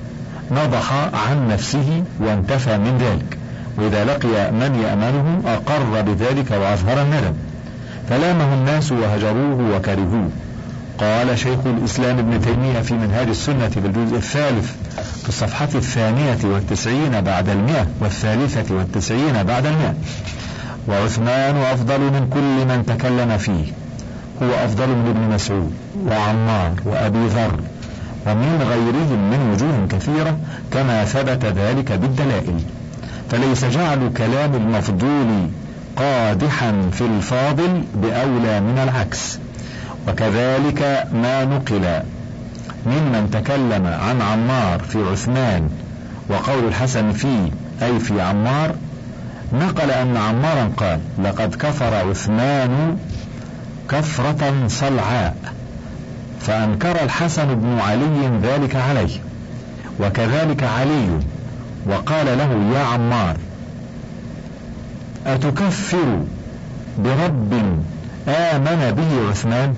نضح 0.51 0.93
عن 1.29 1.47
نفسه 1.47 2.03
وانتفى 2.19 2.77
من 2.77 2.97
ذلك. 2.97 3.37
وإذا 3.77 4.05
لقي 4.05 4.51
من 4.51 4.75
يأمنه 4.83 5.41
أقر 5.45 6.01
بذلك 6.01 6.51
وأظهر 6.51 7.01
الندم. 7.01 7.33
فلامه 8.09 8.53
الناس 8.53 8.91
وهجروه 8.91 9.75
وكرهوه. 9.75 10.29
قال 10.97 11.39
شيخ 11.39 11.59
الإسلام 11.65 12.19
ابن 12.19 12.41
تيمية 12.41 12.81
في 12.81 12.93
منهاج 12.93 13.27
السنة 13.27 13.71
بالجزء 13.75 14.15
الثالث 14.15 14.71
في 15.23 15.29
الصفحة 15.29 15.69
الثانية 15.75 16.37
والتسعين 16.43 17.21
بعد 17.21 17.49
المئة 17.49 17.87
والثالثة 18.01 18.75
والتسعين 18.75 19.43
بعد 19.43 19.65
المئة. 19.65 19.93
وعثمان 20.87 21.55
أفضل 21.57 21.99
من 21.99 22.27
كل 22.33 22.75
من 22.75 22.85
تكلم 22.85 23.37
فيه. 23.37 23.65
هو 24.43 24.65
أفضل 24.65 24.87
من 24.87 25.09
ابن 25.09 25.35
مسعود 25.35 25.73
وعمار 26.07 26.71
وأبي 26.85 27.27
ذر 27.27 27.59
ومن 28.27 28.61
غيرهم 28.69 29.29
من 29.31 29.51
وجوه 29.53 29.87
كثيرة 29.89 30.37
كما 30.71 31.05
ثبت 31.05 31.45
ذلك 31.45 31.91
بالدلائل. 31.91 32.59
فليس 33.31 33.65
جعل 33.65 34.11
كلام 34.17 34.55
المفضول 34.55 35.49
قادحا 35.95 36.89
في 36.91 37.01
الفاضل 37.01 37.83
بأولى 37.95 38.59
من 38.61 38.79
العكس. 38.83 39.39
وكذلك 40.07 41.07
ما 41.13 41.45
نقل 41.45 42.01
ممن 42.85 43.29
تكلم 43.31 43.87
عن 43.87 44.21
عمار 44.21 44.79
في 44.79 45.03
عثمان 45.11 45.69
وقول 46.29 46.67
الحسن 46.67 47.11
فيه 47.11 47.49
أي 47.81 47.99
في 47.99 48.21
عمار 48.21 48.75
نقل 49.53 49.91
أن 49.91 50.17
عمارا 50.17 50.71
قال 50.77 50.99
لقد 51.23 51.55
كفر 51.55 51.93
عثمان 52.09 52.97
كفرة 53.89 54.67
صلعاء. 54.67 55.35
فأنكر 56.43 57.03
الحسن 57.03 57.55
بن 57.55 57.79
علي 57.79 58.39
ذلك 58.43 58.75
عليه 58.75 59.19
وكذلك 59.99 60.63
علي 60.63 61.07
وقال 61.89 62.25
له 62.37 62.77
يا 62.79 62.83
عمار 62.83 63.37
أتكفر 65.27 66.19
برب 66.97 67.53
آمن 68.27 68.93
به 68.97 69.29
عثمان؟ 69.29 69.75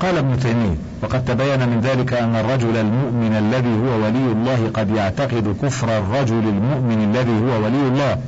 قال 0.00 0.18
ابن 0.18 0.38
تيمية 0.38 0.76
وقد 1.02 1.24
تبين 1.24 1.68
من 1.68 1.80
ذلك 1.80 2.12
أن 2.12 2.36
الرجل 2.36 2.76
المؤمن 2.76 3.36
الذي 3.36 3.74
هو 3.74 4.04
ولي 4.04 4.32
الله 4.32 4.70
قد 4.74 4.90
يعتقد 4.90 5.56
كفر 5.62 5.98
الرجل 5.98 6.48
المؤمن 6.48 7.10
الذي 7.14 7.40
هو 7.40 7.64
ولي 7.64 7.88
الله 7.88 8.18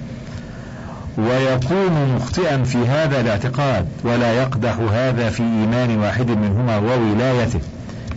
ويكون 1.19 2.15
مخطئا 2.17 2.63
في 2.63 2.79
هذا 2.79 3.21
الاعتقاد 3.21 3.87
ولا 4.05 4.33
يقدح 4.33 4.77
هذا 4.93 5.31
في 5.31 5.43
إيمان 5.43 5.99
واحد 5.99 6.31
منهما 6.31 6.77
وولايته. 6.77 7.61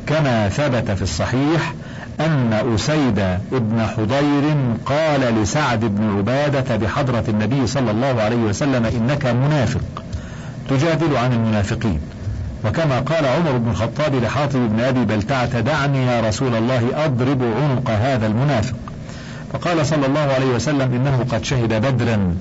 كما 0.07 0.49
ثبت 0.49 0.91
في 0.91 1.01
الصحيح 1.01 1.73
أن 2.19 2.53
أسيد 2.75 3.37
بن 3.51 3.85
حضير 3.97 4.55
قال 4.85 5.41
لسعد 5.41 5.79
بن 5.79 6.17
عبادة 6.17 6.75
بحضرة 6.75 7.23
النبي 7.27 7.67
صلى 7.67 7.91
الله 7.91 8.21
عليه 8.21 8.35
وسلم 8.35 8.85
إنك 8.85 9.25
منافق 9.25 10.03
تجادل 10.69 11.17
عن 11.17 11.33
المنافقين. 11.33 11.99
وكما 12.65 12.99
قال 12.99 13.25
عمر 13.25 13.57
بن 13.57 13.71
الخطاب 13.71 14.15
لحاطب 14.15 14.59
بن 14.69 14.79
أبي 14.79 15.05
بلتعة 15.05 15.59
دعني 15.59 16.05
يا 16.05 16.21
رسول 16.21 16.55
الله 16.55 17.05
أضرب 17.05 17.43
عنق 17.43 17.89
هذا 17.89 18.27
المنافق. 18.27 18.75
فقال 19.53 19.85
صلى 19.85 20.05
الله 20.05 20.19
عليه 20.19 20.55
وسلم 20.55 20.93
إنه 20.93 21.25
قد 21.31 21.43
شهد 21.43 21.73
بدرا 21.73 22.35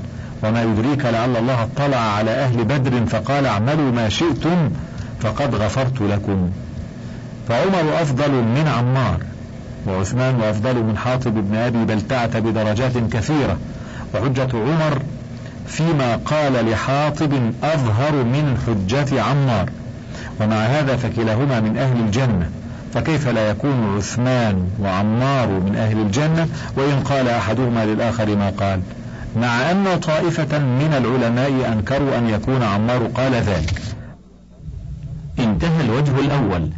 وما 0.44 0.62
يدريك 0.62 1.04
لعل 1.04 1.36
الله 1.36 1.62
اطلع 1.62 1.96
على 1.96 2.30
أهل 2.30 2.64
بدر 2.64 3.06
فقال 3.06 3.46
اعملوا 3.46 3.92
ما 3.92 4.08
شئتم 4.08 4.70
فقد 5.20 5.54
غفرت 5.54 6.00
لكم. 6.00 6.50
فعمر 7.48 8.02
أفضل 8.02 8.30
من 8.30 8.68
عمار 8.68 9.20
وعثمان 9.86 10.40
أفضل 10.40 10.74
من 10.82 10.98
حاطب 10.98 11.34
بن 11.34 11.56
أبي 11.56 11.84
بلتعة 11.84 12.38
بدرجات 12.38 12.92
كثيرة. 13.12 13.56
وحجة 14.14 14.48
عمر 14.54 15.02
فيما 15.66 16.16
قال 16.16 16.70
لحاطب 16.70 17.32
أظهر 17.62 18.12
من 18.12 18.58
حجة 18.66 19.22
عمار. 19.22 19.70
ومع 20.40 20.56
هذا 20.56 20.96
فكلاهما 20.96 21.60
من 21.60 21.76
أهل 21.76 22.00
الجنة. 22.00 22.50
فكيف 22.94 23.28
لا 23.28 23.50
يكون 23.50 23.96
عثمان 23.96 24.68
وعمار 24.82 25.48
من 25.48 25.76
أهل 25.76 26.00
الجنة؟ 26.00 26.48
وإن 26.76 27.00
قال 27.04 27.28
أحدهما 27.28 27.84
للآخر 27.84 28.36
ما 28.36 28.50
قال؟ 28.60 28.80
مع 29.36 29.70
أن 29.70 30.00
طائفة 30.00 30.58
من 30.58 30.94
العلماء 30.98 31.72
أنكروا 31.72 32.18
أن 32.18 32.28
يكون 32.28 32.62
عمار 32.62 33.06
قال 33.06 33.34
ذلك. 33.34 33.82
انتهى 35.38 35.80
الوجه 35.84 36.20
الأول. 36.20 36.70